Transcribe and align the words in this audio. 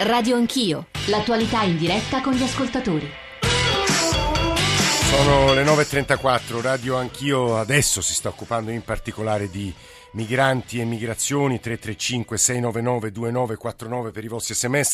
Radio 0.00 0.34
Anch'io, 0.34 0.88
l'attualità 1.06 1.62
in 1.62 1.78
diretta 1.78 2.20
con 2.20 2.32
gli 2.32 2.42
ascoltatori. 2.42 3.08
Sono 5.04 5.54
le 5.54 5.62
9.34, 5.62 6.60
Radio 6.60 6.96
Anch'io 6.96 7.56
adesso 7.56 8.00
si 8.00 8.12
sta 8.12 8.28
occupando 8.28 8.72
in 8.72 8.82
particolare 8.82 9.48
di 9.48 9.72
migranti 10.12 10.80
e 10.80 10.84
migrazioni 10.84 11.60
335 11.60 12.36
699 12.36 13.12
2949 13.12 14.10
per 14.10 14.24
i 14.24 14.28
vostri 14.28 14.54
sms 14.54 14.90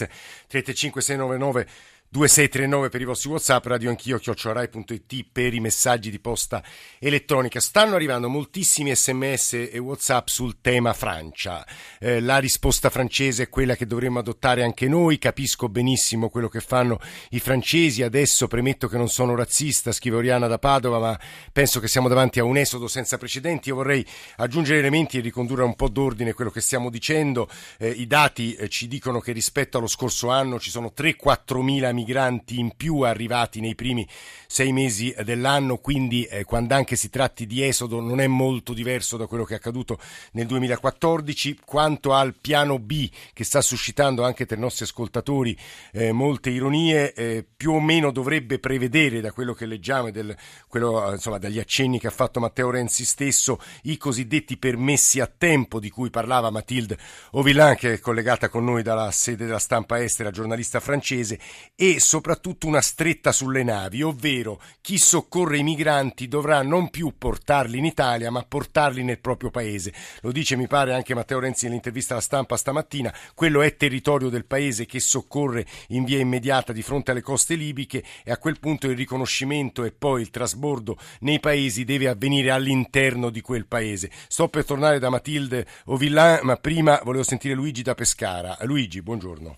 335 0.47 1.01
699 1.01 1.67
2639 2.13 2.89
per 2.89 3.01
i 3.01 3.05
vostri 3.05 3.29
whatsapp, 3.31 3.65
radio 3.67 3.89
anch'io, 3.89 4.19
chiocciorai.it 4.19 5.27
per 5.31 5.55
i 5.55 5.61
messaggi 5.61 6.11
di 6.11 6.19
posta 6.19 6.61
elettronica. 6.99 7.61
Stanno 7.61 7.95
arrivando 7.95 8.29
moltissimi 8.29 8.93
sms 8.93 9.69
e 9.71 9.79
whatsapp 9.79 10.27
sul 10.27 10.61
tema 10.61 10.93
Francia. 10.93 11.65
Eh, 12.01 12.19
la 12.19 12.39
risposta 12.39 12.91
francese 12.91 13.45
è 13.45 13.49
quella 13.49 13.77
che 13.77 13.87
dovremmo 13.87 14.19
adottare 14.19 14.65
anche 14.65 14.89
noi, 14.89 15.19
capisco 15.19 15.69
benissimo 15.69 16.31
quello 16.31 16.49
che 16.49 16.59
fanno 16.59 16.99
i 17.29 17.39
francesi, 17.39 18.03
adesso 18.03 18.49
premetto 18.49 18.89
che 18.89 18.97
non 18.97 19.09
sono 19.09 19.37
razzista, 19.37 19.93
scrive 19.93 20.17
Oriana 20.17 20.49
da 20.49 20.59
Padova, 20.59 20.99
ma 20.99 21.21
penso 21.53 21.79
che 21.79 21.87
siamo 21.87 22.09
davanti 22.09 22.41
a 22.41 22.45
un 22.45 22.57
esodo 22.57 22.89
senza 22.89 23.19
precedenti. 23.19 23.69
Io 23.69 23.77
vorrei 23.77 24.05
aggiungere 24.39 24.81
elementi 24.81 25.19
e 25.19 25.21
ricondurre 25.21 25.63
un 25.63 25.77
po' 25.77 25.89
d'ordine 25.89 26.33
quello 26.33 26.51
che 26.51 26.61
stiamo 26.61 26.91
dicendo. 26.91 27.49
Eh, 27.79 27.89
I 27.89 28.09
dati 28.09 28.55
eh, 28.55 28.69
ci 28.69 28.89
dicono 28.89 29.21
che 29.21 29.31
rispetto 29.31 29.79
allo 29.79 29.87
scorso 29.87 30.29
anno 30.29 30.59
ci 30.59 30.71
sono 30.71 30.93
3-4 30.93 31.61
mila 31.61 31.99
migranti 32.01 32.59
in 32.59 32.73
più 32.77 33.01
arrivati 33.01 33.61
nei 33.61 33.75
primi 33.75 34.07
sei 34.47 34.73
mesi 34.73 35.15
dell'anno, 35.23 35.79
quindi 35.79 36.25
eh, 36.25 36.45
quando 36.45 36.75
anche 36.75 36.97
si 36.97 37.09
tratti 37.09 37.47
di 37.47 37.63
esodo 37.63 38.01
non 38.01 38.21
è 38.21 38.27
molto 38.27 38.73
diverso 38.73 39.17
da 39.17 39.27
quello 39.27 39.45
che 39.45 39.55
è 39.55 39.57
accaduto 39.57 39.99
nel 40.33 40.47
2014. 40.47 41.61
Quanto 41.65 42.13
al 42.13 42.35
piano 42.41 42.79
B 42.79 43.09
che 43.33 43.45
sta 43.45 43.61
suscitando 43.61 44.25
anche 44.25 44.47
tra 44.47 44.57
i 44.57 44.61
nostri 44.61 44.85
ascoltatori 44.85 45.57
eh, 45.93 46.13
molte 46.13 46.51
ironie, 46.51 47.13
eh, 47.13 47.47
più 47.57 47.73
o 47.73 47.81
meno 47.81 48.11
dovrebbe 48.11 48.59
prevedere 48.59 49.21
da 49.21 49.33
quello 49.33 49.53
che 49.53 49.67
leggiamo 49.67 50.09
e 50.09 50.13
del, 50.13 50.37
quello, 50.67 51.13
insomma, 51.13 51.39
dagli 51.39 51.59
accenni 51.59 52.01
che 52.01 52.09
ha 52.09 52.11
fatto 52.11 52.41
Matteo 52.41 52.71
Renzi 52.71 53.05
stesso 53.05 53.61
i 53.83 53.97
cosiddetti 53.97 54.57
permessi 54.57 55.21
a 55.21 55.27
tempo 55.27 55.79
di 55.79 55.91
cui 55.91 56.11
parlava 56.11 56.51
Mathilde 56.51 56.99
Ovillain 57.33 57.77
che 57.77 57.95
è 57.95 57.99
collegata 58.01 58.49
con 58.49 58.65
noi 58.65 58.83
dalla 58.83 59.11
sede 59.11 59.45
della 59.45 59.59
stampa 59.59 60.03
estera, 60.03 60.31
giornalista 60.31 60.81
francese, 60.81 61.39
e 61.75 61.90
soprattutto 61.99 62.67
una 62.67 62.81
stretta 62.81 63.33
sulle 63.33 63.63
navi, 63.63 64.03
ovvero 64.03 64.61
chi 64.81 64.99
soccorre 64.99 65.59
i 65.59 65.63
migranti 65.63 66.29
dovrà 66.29 66.63
non 66.63 66.91
più 66.91 67.15
portarli 67.17 67.79
in 67.79 67.85
Italia 67.85 68.31
ma 68.31 68.45
portarli 68.45 69.03
nel 69.03 69.19
proprio 69.19 69.51
paese. 69.51 69.93
Lo 70.21 70.31
dice 70.31 70.57
mi 70.57 70.67
pare 70.67 70.95
anche 70.95 71.15
Matteo 71.15 71.41
Renzi 71.41 71.67
nell'intervista 71.67 72.13
alla 72.13 72.23
stampa 72.23 72.57
stamattina, 72.57 73.13
quello 73.35 73.63
è 73.63 73.77
territorio 73.77 74.29
del 74.29 74.45
paese 74.45 74.87
che 74.87 75.01
soccorre 75.01 75.67
in 75.89 76.05
via 76.05 76.19
immediata 76.19 76.73
di 76.73 76.83
fronte 76.83 77.11
alle 77.11 77.23
coste 77.23 77.55
libiche 77.55 78.05
e 78.23 78.31
a 78.31 78.39
quel 78.39 78.61
punto 78.61 78.87
il 78.87 78.97
riconoscimento 78.97 79.85
e 79.85 79.93
poi 79.93 80.21
il 80.21 80.31
trasbordo 80.31 80.99
nei 81.21 81.41
paesi 81.41 81.85
deve 81.85 82.09
avvenire 82.09 82.51
all'interno 82.51 83.31
di 83.31 83.41
quel 83.41 83.67
paese. 83.67 84.11
Sto 84.29 84.49
per 84.49 84.65
tornare 84.65 84.99
da 84.99 85.09
Matilde 85.09 85.67
Ovillan, 85.87 86.41
ma 86.43 86.57
prima 86.57 87.01
volevo 87.03 87.25
sentire 87.25 87.55
Luigi 87.55 87.83
da 87.83 87.95
Pescara. 87.95 88.57
Luigi, 88.63 89.03
buongiorno. 89.03 89.57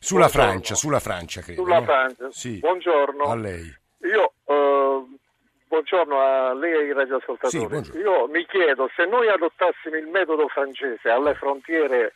Sulla 0.00 0.26
Buongiorno. 0.26 0.50
Francia, 0.50 0.74
sulla 0.76 1.00
Francia 1.00 1.40
credo. 1.40 1.62
Sulla 1.62 1.78
no? 1.80 1.84
Francia. 1.84 2.30
Sì. 2.30 2.58
Buongiorno. 2.60 3.24
A 3.24 3.34
lei. 3.34 3.76
Io, 4.02 4.32
eh, 4.46 5.04
buongiorno 5.66 6.20
a 6.20 6.54
lei 6.54 6.72
e 6.72 6.76
ai 6.76 6.92
radioascoltatori. 6.92 7.84
Sì. 7.84 7.98
Io 7.98 8.28
mi 8.28 8.46
chiedo 8.46 8.88
se 8.94 9.04
noi 9.06 9.28
adottassimo 9.28 9.96
il 9.96 10.06
metodo 10.06 10.46
francese 10.48 11.10
alle 11.10 11.34
frontiere 11.34 12.14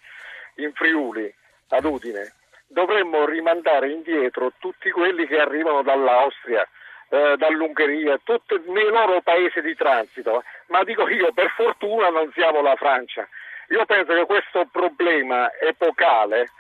in 0.57 0.73
Friuli, 0.75 1.33
ad 1.71 1.85
Udine, 1.85 2.33
dovremmo 2.69 3.25
rimandare 3.25 3.91
indietro 3.91 4.53
tutti 4.59 4.91
quelli 4.91 5.27
che 5.27 5.39
arrivano 5.39 5.83
dall'Austria, 5.83 6.67
eh, 7.09 7.35
dall'Ungheria, 7.37 8.21
tutti 8.23 8.63
nei 8.67 8.91
loro 8.91 9.21
paesi 9.23 9.61
di 9.61 9.75
transito. 9.75 10.45
Ma 10.69 10.85
dico 10.85 11.09
io, 11.09 11.33
per 11.33 11.51
fortuna 11.57 12.11
non 12.11 12.31
siamo 12.33 12.63
la 12.63 12.77
Francia. 12.77 13.27
Io 13.71 13.85
penso 13.87 14.13
che 14.13 14.25
questo 14.25 14.69
problema 14.71 15.51
epocale 15.59 16.51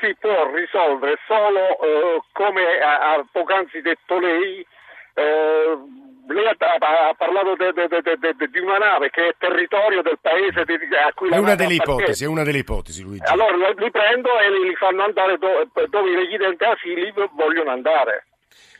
si 0.00 0.14
può 0.18 0.50
risolvere 0.52 1.18
solo 1.26 1.80
eh, 1.80 2.20
come 2.32 2.80
ha, 2.80 3.12
ha 3.14 3.24
poc'anzi 3.30 3.80
detto 3.80 4.18
lei. 4.18 4.64
eh, 5.14 5.78
lei 6.28 6.46
ha, 6.46 6.54
ha- 7.08 7.14
parlato 7.16 7.56
de- 7.56 7.72
de- 7.72 7.88
de- 7.88 8.48
di 8.50 8.58
una 8.60 8.76
nave 8.76 9.08
che 9.10 9.28
è 9.28 9.34
territorio 9.38 10.02
del 10.02 10.18
paese 10.20 10.64
di- 10.64 10.74
a 10.94 11.10
cui 11.14 11.28
È 11.28 11.34
la 11.34 11.40
una 11.40 11.54
delle 11.54 11.74
ipotesi, 11.74 12.24
è 12.24 12.26
una 12.28 12.42
delle 12.44 12.58
ipotesi, 12.58 13.02
Luigi. 13.02 13.24
Allora 13.32 13.56
li- 13.56 13.74
li 13.78 13.90
prendo 13.90 14.38
e 14.38 14.50
li 14.50 14.68
li 14.68 14.74
fanno 14.76 15.02
andare 15.04 15.38
do- 15.38 15.66
dove 15.88 16.10
i 16.10 16.16
richiedenti 16.16 16.62
asili 16.64 17.12
vogliono 17.32 17.70
andare. 17.70 18.26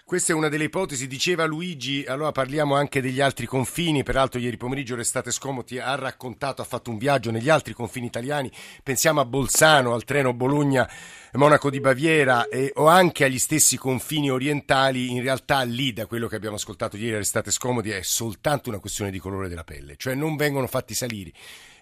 Questa 0.09 0.33
è 0.33 0.35
una 0.35 0.49
delle 0.49 0.65
ipotesi, 0.65 1.07
diceva 1.07 1.45
Luigi, 1.45 2.03
allora 2.07 2.33
parliamo 2.33 2.75
anche 2.75 3.03
degli 3.03 3.21
altri 3.21 3.45
confini, 3.45 4.03
peraltro 4.03 4.41
ieri 4.41 4.57
pomeriggio 4.57 4.97
Restate 4.97 5.31
Scomoti 5.31 5.79
ha 5.79 5.95
raccontato, 5.97 6.63
ha 6.63 6.65
fatto 6.65 6.91
un 6.91 6.97
viaggio 6.97 7.31
negli 7.31 7.51
altri 7.51 7.75
confini 7.75 8.07
italiani, 8.07 8.51
pensiamo 8.83 9.21
a 9.21 9.27
Bolzano, 9.27 9.93
al 9.93 10.05
treno 10.05 10.33
Bologna, 10.33 10.89
Monaco 11.33 11.69
di 11.69 11.81
Baviera 11.81 12.49
e, 12.49 12.73
o 12.77 12.87
anche 12.87 13.25
agli 13.25 13.39
stessi 13.39 13.77
confini 13.77 14.31
orientali, 14.31 15.11
in 15.11 15.21
realtà 15.21 15.61
lì 15.61 15.93
da 15.93 16.07
quello 16.07 16.27
che 16.27 16.37
abbiamo 16.37 16.57
ascoltato 16.57 16.97
ieri 16.97 17.17
a 17.17 17.19
Restate 17.19 17.51
Scomodi 17.51 17.91
è 17.91 18.01
soltanto 18.01 18.71
una 18.71 18.79
questione 18.79 19.11
di 19.11 19.19
colore 19.19 19.51
della 19.51 19.65
pelle, 19.65 19.97
cioè 19.99 20.15
non 20.15 20.37
vengono 20.37 20.69
fatti 20.69 20.95
salire 20.95 21.33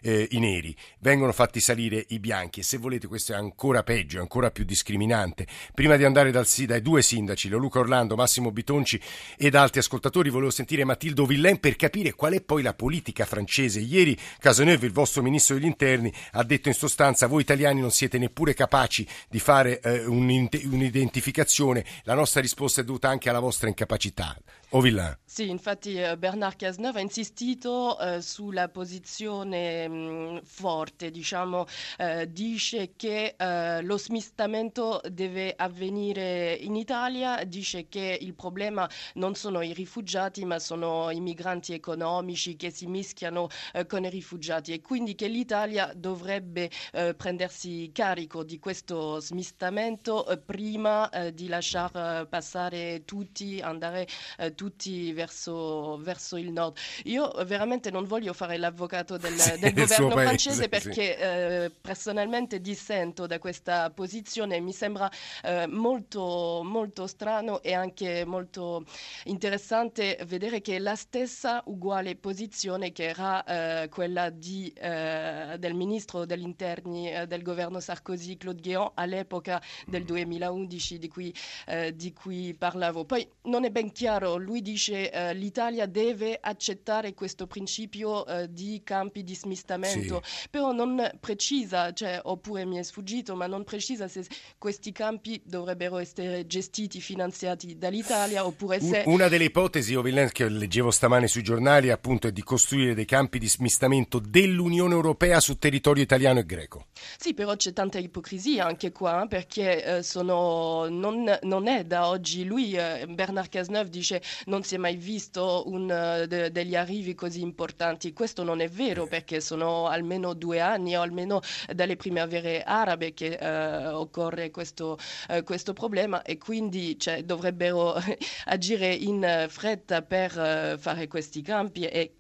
eh, 0.06 0.28
i 0.30 0.38
neri, 0.38 0.74
vengono 1.00 1.32
fatti 1.32 1.58
salire 1.58 2.04
i 2.10 2.20
bianchi 2.20 2.60
e 2.60 2.62
se 2.62 2.78
volete 2.78 3.08
questo 3.08 3.32
è 3.32 3.36
ancora 3.36 3.82
peggio, 3.82 4.20
ancora 4.20 4.52
più 4.52 4.64
discriminante. 4.64 5.48
Prima 5.74 5.96
di 5.96 6.04
andare 6.04 6.30
dal, 6.30 6.46
dai 6.46 6.80
due 6.80 7.02
sindaci, 7.02 7.48
Luca 7.48 7.80
Orlando, 7.80 8.14
Massimo 8.14 8.52
Bitonci 8.52 9.00
ed 9.36 9.56
altri 9.56 9.80
ascoltatori, 9.80 10.30
volevo 10.30 10.52
sentire 10.52 10.84
Matilde 10.84 11.26
Villain 11.26 11.58
per 11.58 11.74
capire 11.74 12.12
qual 12.12 12.34
è 12.34 12.40
poi 12.40 12.62
la 12.62 12.74
politica 12.74 13.24
francese. 13.24 13.80
Ieri 13.80 14.16
Cazeneuve, 14.38 14.86
il 14.86 14.92
vostro 14.92 15.22
ministro 15.22 15.56
degli 15.56 15.64
interni, 15.64 16.12
ha 16.32 16.44
detto 16.44 16.68
in 16.68 16.74
sostanza 16.74 17.26
voi 17.26 17.40
italiani 17.42 17.80
non 17.80 17.90
siete 17.90 18.16
neppure 18.18 18.54
capaci 18.54 19.04
di 19.28 19.40
fare 19.40 19.80
eh, 19.80 20.04
un'identificazione, 20.04 21.84
la 22.04 22.14
nostra 22.14 22.40
risposta 22.40 22.80
è 22.80 22.84
dovuta 22.84 23.08
anche 23.08 23.28
alla 23.28 23.40
vostra 23.40 23.66
incapacità. 23.66 24.36
O 24.76 24.80
Villain. 24.80 25.16
Sì, 25.24 25.48
infatti 25.48 26.00
eh, 26.00 26.16
Bernard 26.16 26.56
Cazeneuve 26.56 26.98
ha 26.98 27.02
insistito 27.02 27.98
eh, 27.98 28.20
sulla 28.20 28.68
posizione 28.68 29.88
mh, 29.88 30.42
forte, 30.44 31.10
diciamo, 31.10 31.66
eh, 31.98 32.30
dice 32.30 32.92
che 32.94 33.34
eh, 33.36 33.82
lo 33.82 33.98
smistamento 33.98 35.00
deve 35.10 35.54
avvenire 35.56 36.54
in 36.54 36.76
Italia, 36.76 37.42
dice 37.44 37.88
che 37.88 38.18
il 38.20 38.34
problema 38.34 38.88
non 39.14 39.34
sono 39.34 39.62
i 39.62 39.72
rifugiati 39.72 40.44
ma 40.44 40.58
sono 40.58 41.10
i 41.10 41.20
migranti 41.20 41.72
economici 41.72 42.56
che 42.56 42.70
si 42.70 42.86
mischiano 42.86 43.48
eh, 43.72 43.86
con 43.86 44.04
i 44.04 44.10
rifugiati 44.10 44.72
e 44.72 44.80
quindi 44.80 45.14
che 45.14 45.28
l'Italia 45.28 45.92
dovrebbe 45.94 46.70
eh, 46.92 47.14
prendersi 47.14 47.90
carico 47.92 48.44
di 48.44 48.58
questo 48.58 49.20
smistamento 49.20 50.24
prima 50.44 51.10
di 51.32 51.48
lasciar 51.48 51.94
eh, 52.22 52.26
passare 52.26 53.04
tutti, 53.04 53.60
andare 53.60 54.06
eh, 54.38 54.54
tutti 54.66 55.12
verso, 55.12 55.96
verso 55.98 56.36
il 56.36 56.50
nord. 56.50 56.76
Io 57.04 57.30
veramente 57.44 57.90
non 57.90 58.04
voglio 58.04 58.32
fare 58.32 58.56
l'avvocato 58.56 59.16
del, 59.16 59.34
Sì, 59.38 59.58
del 59.58 59.74
governo 59.74 60.08
paese, 60.08 60.26
francese 60.26 60.62
sì. 60.62 60.68
perché 60.68 61.18
eh, 61.18 61.70
personalmente 61.80 62.60
dissento 62.60 63.26
da 63.26 63.38
questa 63.38 63.90
posizione, 63.90 64.58
mi 64.60 64.72
sembra 64.72 65.08
eh, 65.44 65.66
molto, 65.68 66.62
molto 66.64 67.06
strano 67.06 67.62
e 67.62 67.74
anche 67.74 68.24
molto 68.24 68.84
interessante 69.24 70.18
vedere 70.26 70.60
che 70.60 70.76
è 70.76 70.78
la 70.80 70.96
stessa 70.96 71.62
uguale 71.66 72.16
posizione 72.16 72.90
che 72.90 73.04
era 73.04 73.44
eh, 73.44 73.88
quella 73.88 74.30
di, 74.30 74.72
eh, 74.76 75.56
del 75.58 75.74
ministro 75.74 76.24
degli 76.24 76.42
interni 76.42 77.12
eh, 77.12 77.26
del 77.26 77.42
governo 77.42 77.78
Sarkozy, 77.78 78.36
Claude 78.36 78.60
Guéant, 78.60 78.92
all'epoca 78.94 79.62
del 79.86 80.04
2011 80.04 80.98
di 80.98 81.08
cui, 81.08 81.32
eh, 81.66 81.94
di 81.94 82.12
cui 82.12 82.54
parlavo. 82.54 83.04
Poi 83.04 83.28
non 83.42 83.64
è 83.64 83.70
ben 83.70 83.92
chiaro, 83.92 84.36
lui 84.46 84.62
dice 84.62 85.10
eh, 85.10 85.34
l'Italia 85.34 85.86
deve 85.86 86.38
accettare 86.40 87.14
questo 87.14 87.48
principio 87.48 88.24
eh, 88.24 88.52
di 88.52 88.80
campi 88.84 89.24
di 89.24 89.34
smistamento, 89.34 90.22
però 90.48 90.70
non 90.70 91.10
precisa, 91.18 91.92
cioè, 91.92 92.20
oppure 92.22 92.64
mi 92.64 92.76
è 92.76 92.82
sfuggito, 92.82 93.34
ma 93.34 93.48
non 93.48 93.64
precisa 93.64 94.06
se 94.06 94.24
questi 94.56 94.92
campi 94.92 95.42
dovrebbero 95.44 95.98
essere 95.98 96.46
gestiti, 96.46 97.00
finanziati 97.00 97.76
dall'Italia 97.76 98.46
oppure 98.46 98.80
se... 98.80 99.02
Una 99.06 99.26
delle 99.26 99.44
ipotesi, 99.44 99.96
Ovillen, 99.96 100.30
che 100.30 100.48
leggevo 100.48 100.92
stamane 100.92 101.26
sui 101.26 101.42
giornali, 101.42 101.90
appunto, 101.90 102.28
è 102.28 102.32
di 102.32 102.42
costruire 102.44 102.94
dei 102.94 103.04
campi 103.04 103.40
di 103.40 103.48
smistamento 103.48 104.20
dell'Unione 104.20 104.94
Europea 104.94 105.40
su 105.40 105.58
territorio 105.58 106.04
italiano 106.04 106.38
e 106.38 106.46
greco. 106.46 106.86
Sì, 107.18 107.34
però 107.34 107.56
c'è 107.56 107.72
tanta 107.72 107.98
ipocrisia 107.98 108.64
anche 108.64 108.92
qua, 108.92 109.26
perché 109.28 109.84
eh, 109.96 110.02
sono, 110.04 110.86
non, 110.88 111.36
non 111.42 111.66
è 111.66 111.84
da 111.84 112.06
oggi, 112.06 112.44
lui, 112.44 112.74
eh, 112.74 113.06
Bernard 113.08 113.48
Cazeneuve, 113.48 113.90
dice 113.90 114.22
non 114.46 114.62
si 114.62 114.74
è 114.76 114.78
mai 114.78 114.96
visto 114.96 115.64
un, 115.66 115.90
eh, 115.90 116.26
de- 116.26 116.50
degli 116.52 116.76
arrivi 116.76 117.14
così 117.14 117.40
importanti. 117.42 118.12
Questo 118.12 118.42
non 118.42 118.60
è 118.60 118.68
vero, 118.68 119.06
perché 119.06 119.40
sono 119.40 119.56
sono 119.56 119.86
almeno 119.86 120.34
due 120.34 120.60
anni 120.60 120.96
o 120.96 121.00
almeno 121.02 121.40
dalle 121.72 121.96
primavere 121.96 122.62
arabe 122.62 123.14
che 123.14 123.32
eh, 123.40 123.86
occorre 123.88 124.50
questo, 124.50 124.98
eh, 125.28 125.42
questo, 125.42 125.72
problema 125.72 126.22
e 126.22 126.38
quindi 126.38 126.98
cioè, 126.98 127.22
dovrebbero 127.24 127.94
agire 128.46 128.92
in 128.94 129.46
fretta 129.48 130.02
per 130.02 130.38
eh, 130.38 130.76
fare 130.78 131.08
questi 131.08 131.42
campi 131.42 131.84
e 131.86 132.14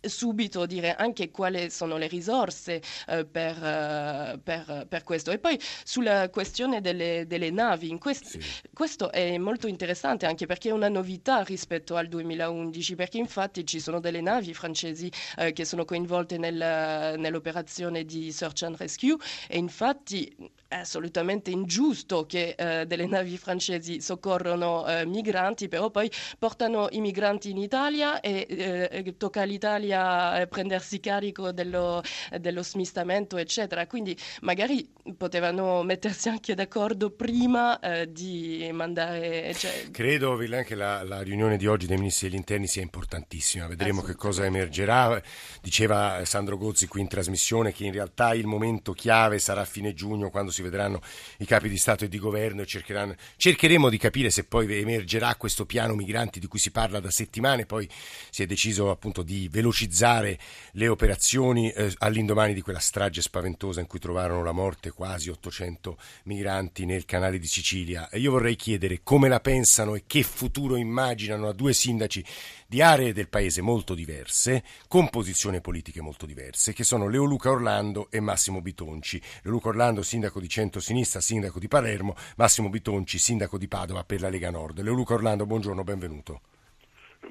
subito 0.00 0.66
dire 0.66 0.94
anche 0.94 1.30
quali 1.30 1.70
sono 1.70 1.96
le 1.96 2.06
risorse 2.06 2.82
eh, 3.08 3.24
per, 3.26 3.56
uh, 3.56 4.40
per, 4.42 4.86
per, 4.88 5.02
questo. 5.02 5.30
E 5.30 5.38
poi 5.38 5.58
sulla 5.84 6.30
questione 6.30 6.80
delle, 6.80 7.24
delle 7.26 7.50
navi, 7.50 7.96
quest- 7.98 8.38
sì. 8.38 8.40
questo 8.72 9.10
è 9.10 9.36
molto 9.38 9.66
interessante 9.66 10.26
anche 10.26 10.46
perché 10.46 10.70
è 10.70 10.72
una 10.72 10.88
novità 10.88 11.42
rispetto 11.42 11.96
al 11.96 12.08
2011, 12.08 12.94
perché 12.94 13.18
infatti 13.18 13.66
ci 13.66 13.80
sono 13.80 14.00
delle 14.00 14.20
navi 14.20 14.54
francesi 14.54 15.10
uh, 15.36 15.52
che 15.52 15.64
sono 15.64 15.84
coinvolte 15.84 16.38
nel, 16.38 17.18
nell'operazione 17.18 18.04
di 18.04 18.32
Search 18.32 18.62
and 18.62 18.76
Rescue 18.76 19.16
e 19.48 19.58
infatti 19.58 20.34
è 20.70 20.76
assolutamente 20.76 21.50
ingiusto 21.50 22.24
che 22.24 22.54
uh, 22.56 22.84
delle 22.86 23.06
navi 23.06 23.36
francesi 23.36 24.00
soccorrono 24.00 24.84
migranti, 25.04 25.68
però 25.68 25.90
poi 25.90 26.10
portano 26.38 26.88
i 26.90 27.00
migranti 27.00 27.50
in 27.50 27.58
Italia 27.58 28.20
e 28.20 29.14
tocca 29.16 29.42
all'Italia 29.42 29.88
voglia 29.90 30.46
prendersi 30.46 31.00
carico 31.00 31.52
dello, 31.52 32.02
dello 32.38 32.62
smistamento, 32.62 33.36
eccetera. 33.36 33.86
Quindi 33.86 34.16
magari 34.42 34.88
potevano 35.16 35.82
mettersi 35.82 36.28
anche 36.28 36.54
d'accordo 36.54 37.10
prima 37.10 37.78
eh, 37.80 38.10
di 38.10 38.68
mandare. 38.72 39.52
Cioè... 39.54 39.90
Credo 39.90 40.36
che 40.36 40.74
la, 40.74 41.02
la, 41.02 41.22
riunione 41.22 41.56
di 41.56 41.66
oggi 41.66 41.86
dei 41.86 41.96
ministri 41.96 42.28
degli 42.28 42.38
interni 42.38 42.66
sia 42.66 42.82
importantissima. 42.82 43.66
Vedremo 43.66 44.02
che 44.02 44.14
cosa 44.14 44.44
emergerà. 44.44 45.20
Diceva 45.60 46.24
Sandro 46.24 46.56
Gozzi 46.56 46.86
qui 46.86 47.00
in 47.00 47.08
trasmissione 47.08 47.72
che 47.72 47.84
in 47.84 47.92
realtà 47.92 48.34
il 48.34 48.46
momento 48.46 48.92
chiave 48.92 49.38
sarà 49.38 49.62
a 49.62 49.64
fine 49.64 49.94
giugno 49.94 50.30
quando 50.30 50.50
si 50.50 50.59
vedranno 50.62 51.00
i 51.38 51.46
capi 51.46 51.68
di 51.68 51.76
Stato 51.76 52.04
e 52.04 52.08
di 52.08 52.18
governo 52.18 52.62
e 52.62 52.66
cercheremo 52.66 53.88
di 53.88 53.98
capire 53.98 54.30
se 54.30 54.44
poi 54.44 54.72
emergerà 54.72 55.34
questo 55.36 55.66
piano 55.66 55.94
migranti 55.94 56.40
di 56.40 56.46
cui 56.46 56.58
si 56.58 56.70
parla 56.70 57.00
da 57.00 57.10
settimane. 57.10 57.66
Poi 57.66 57.88
si 58.30 58.42
è 58.42 58.46
deciso 58.46 58.90
appunto 58.90 59.22
di 59.22 59.48
velocizzare 59.50 60.38
le 60.72 60.88
operazioni 60.88 61.70
eh, 61.70 61.92
all'indomani 61.98 62.54
di 62.54 62.60
quella 62.60 62.78
strage 62.78 63.22
spaventosa 63.22 63.80
in 63.80 63.86
cui 63.86 63.98
trovarono 63.98 64.42
la 64.42 64.52
morte 64.52 64.90
quasi 64.90 65.30
800 65.30 65.98
migranti 66.24 66.84
nel 66.84 67.04
canale 67.04 67.38
di 67.38 67.46
Sicilia. 67.46 68.08
E 68.08 68.18
io 68.18 68.30
vorrei 68.30 68.56
chiedere 68.56 69.00
come 69.02 69.28
la 69.28 69.40
pensano 69.40 69.94
e 69.94 70.04
che 70.06 70.22
futuro 70.22 70.76
immaginano 70.76 71.48
a 71.48 71.52
due 71.52 71.72
sindaci 71.72 72.24
di 72.70 72.82
aree 72.82 73.12
del 73.12 73.28
paese 73.28 73.62
molto 73.62 73.94
diverse, 73.94 74.62
con 74.86 75.10
posizioni 75.10 75.60
politiche 75.60 76.00
molto 76.00 76.24
diverse, 76.24 76.72
che 76.72 76.84
sono 76.84 77.08
Leoluca 77.08 77.50
Orlando 77.50 78.06
e 78.12 78.20
Massimo 78.20 78.62
Bitonci. 78.62 79.20
Leoluca 79.42 79.70
Orlando, 79.70 80.04
sindaco 80.04 80.38
di 80.38 80.48
centro-sinistra, 80.48 81.20
sindaco 81.20 81.58
di 81.58 81.66
Palermo, 81.66 82.14
Massimo 82.36 82.68
Bitonci, 82.68 83.18
sindaco 83.18 83.58
di 83.58 83.66
Padova 83.66 84.04
per 84.04 84.20
la 84.20 84.28
Lega 84.28 84.50
Nord. 84.50 84.82
Leoluca 84.82 85.14
Orlando, 85.14 85.46
buongiorno, 85.46 85.82
benvenuto. 85.82 86.42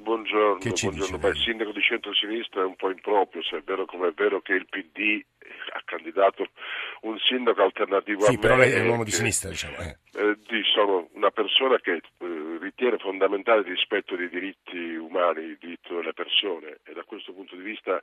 Buongiorno, 0.10 0.58
buongiorno. 0.58 1.18
Beh, 1.20 1.30
il 1.30 1.38
sindaco 1.38 1.72
di 1.72 1.82
centro-sinistra 1.82 2.62
è 2.62 2.66
un 2.66 2.76
po' 2.76 2.90
improprio, 2.90 3.44
se 3.44 3.58
è 3.58 3.62
vero 3.62 3.86
come 3.86 4.08
è 4.08 4.12
vero 4.12 4.42
che 4.42 4.54
il 4.54 4.66
PD 4.68 5.24
ha 5.74 5.82
candidato 5.86 6.48
un 7.02 7.16
sindaco 7.20 7.62
alternativo 7.62 8.22
sì, 8.22 8.30
a 8.30 8.32
me. 8.32 8.40
però 8.40 8.56
lei 8.56 8.72
è 8.72 8.82
un 8.82 8.88
uomo 8.88 9.04
di 9.04 9.12
sinistra, 9.12 9.50
diciamo. 9.50 9.78
Eh. 9.78 9.98
Eh, 10.16 10.64
sono 10.74 11.10
una 11.14 11.30
persona 11.30 11.78
che 11.78 11.92
eh, 11.92 12.02
ritiene 12.60 12.98
fondamentale 12.98 13.60
il 13.60 13.68
rispetto 13.68 14.16
dei 14.16 14.30
diritti 14.30 14.96
umani, 14.96 15.44
il 15.44 15.58
diritto 15.60 15.98
delle 15.98 16.14
persone 16.14 16.80
e 16.86 16.94
da 16.94 17.04
questo 17.04 17.32
punto 17.32 17.56
di 17.56 17.62
vista 17.62 18.02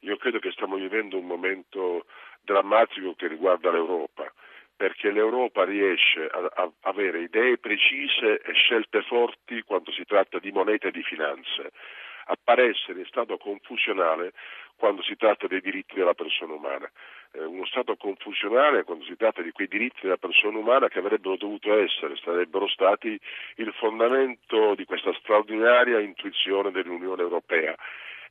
io 0.00 0.16
credo 0.16 0.40
che 0.40 0.50
stiamo 0.50 0.74
vivendo 0.74 1.16
un 1.16 1.26
momento 1.26 2.06
drammatico 2.42 3.14
che 3.14 3.28
riguarda 3.28 3.70
l'Europa 3.70 4.32
perché 4.76 5.10
l'Europa 5.10 5.64
riesce 5.64 6.26
a, 6.26 6.70
avere 6.82 7.22
idee 7.22 7.58
precise 7.58 8.40
e 8.40 8.52
scelte 8.52 9.02
forti 9.02 9.62
quando 9.62 9.90
si 9.90 10.04
tratta 10.04 10.38
di 10.38 10.52
moneta 10.52 10.88
e 10.88 10.90
di 10.90 11.02
finanze, 11.02 11.72
appare 12.26 12.70
essere 12.70 13.00
in 13.00 13.06
stato 13.06 13.38
confusionale 13.38 14.32
quando 14.76 15.02
si 15.02 15.16
tratta 15.16 15.46
dei 15.46 15.60
diritti 15.60 15.94
della 15.94 16.12
persona 16.12 16.52
umana. 16.52 16.90
Eh, 17.32 17.44
uno 17.44 17.64
stato 17.64 17.96
confusionale 17.96 18.84
quando 18.84 19.04
si 19.04 19.16
tratta 19.16 19.40
di 19.40 19.50
quei 19.50 19.68
diritti 19.68 20.00
della 20.02 20.18
persona 20.18 20.58
umana 20.58 20.88
che 20.88 20.98
avrebbero 20.98 21.36
dovuto 21.36 21.72
essere, 21.78 22.16
sarebbero 22.16 22.68
stati 22.68 23.18
il 23.56 23.72
fondamento 23.72 24.74
di 24.74 24.84
questa 24.84 25.14
straordinaria 25.14 26.00
intuizione 26.00 26.70
dell'Unione 26.70 27.22
Europea 27.22 27.74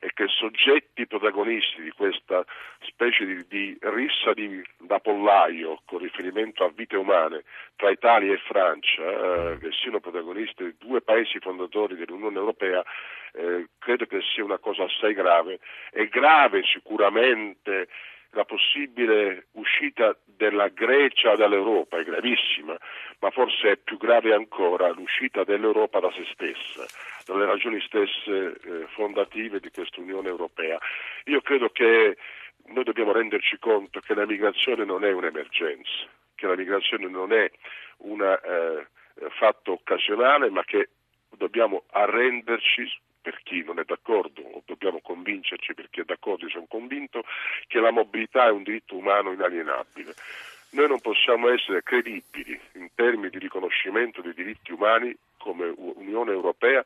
e 0.00 0.10
che 0.12 0.26
soggetti 0.28 1.06
protagonisti 1.06 1.82
di 1.82 1.90
questa 1.90 2.44
specie 2.80 3.24
di, 3.24 3.46
di 3.48 3.78
rissa 3.80 4.32
di, 4.32 4.62
da 4.78 4.98
pollaio 4.98 5.80
con 5.84 5.98
riferimento 5.98 6.64
a 6.64 6.70
vite 6.74 6.96
umane 6.96 7.44
tra 7.76 7.90
Italia 7.90 8.32
e 8.32 8.38
Francia, 8.38 9.02
eh, 9.02 9.58
che 9.58 9.70
siano 9.72 10.00
protagonisti 10.00 10.64
di 10.64 10.74
due 10.78 11.00
paesi 11.00 11.38
fondatori 11.38 11.96
dell'Unione 11.96 12.38
Europea, 12.38 12.82
eh, 13.32 13.68
credo 13.78 14.06
che 14.06 14.20
sia 14.34 14.44
una 14.44 14.58
cosa 14.58 14.84
assai 14.84 15.14
grave. 15.14 15.60
È 15.90 16.04
grave 16.06 16.62
sicuramente 16.64 17.88
la 18.36 18.44
possibile 18.44 19.46
uscita 19.52 20.14
della 20.24 20.68
Grecia 20.68 21.34
dall'Europa, 21.36 21.98
è 21.98 22.04
gravissima, 22.04 22.76
ma 23.20 23.30
forse 23.30 23.70
è 23.72 23.76
più 23.78 23.96
grave 23.96 24.34
ancora 24.34 24.90
l'uscita 24.90 25.42
dell'Europa 25.42 26.00
da 26.00 26.12
se 26.12 26.26
stessa, 26.30 26.84
dalle 27.24 27.46
ragioni 27.46 27.80
stesse 27.80 28.60
eh, 28.62 28.86
fondative 28.88 29.58
di 29.58 29.70
questa 29.70 30.00
Unione 30.00 30.28
Europea. 30.28 30.78
Io 31.24 31.40
credo 31.40 31.70
che 31.70 32.18
noi 32.66 32.84
dobbiamo 32.84 33.12
renderci 33.12 33.58
conto 33.58 34.00
che 34.00 34.14
la 34.14 34.26
migrazione 34.26 34.84
non 34.84 35.02
è 35.02 35.12
un'emergenza, 35.12 36.04
che 36.34 36.46
la 36.46 36.56
migrazione 36.56 37.08
non 37.08 37.32
è 37.32 37.50
un 37.98 38.20
eh, 38.20 38.86
fatto 39.30 39.72
occasionale, 39.72 40.50
ma 40.50 40.62
che 40.62 40.90
dobbiamo 41.30 41.84
arrenderci 41.90 42.86
per 43.26 43.40
chi 43.42 43.64
non 43.64 43.80
è 43.80 43.82
d'accordo, 43.84 44.40
o 44.40 44.62
dobbiamo 44.64 45.00
convincerci 45.00 45.74
per 45.74 45.90
chi 45.90 45.98
è 45.98 46.04
d'accordo, 46.04 46.44
io 46.44 46.50
sono 46.50 46.66
convinto, 46.68 47.24
che 47.66 47.80
la 47.80 47.90
mobilità 47.90 48.46
è 48.46 48.50
un 48.52 48.62
diritto 48.62 48.94
umano 48.94 49.32
inalienabile. 49.32 50.14
Noi 50.70 50.86
non 50.86 51.00
possiamo 51.00 51.48
essere 51.48 51.82
credibili 51.82 52.56
in 52.74 52.88
termini 52.94 53.30
di 53.30 53.40
riconoscimento 53.40 54.22
dei 54.22 54.32
diritti 54.32 54.70
umani 54.70 55.12
come 55.38 55.74
Unione 55.74 56.30
Europea 56.30 56.84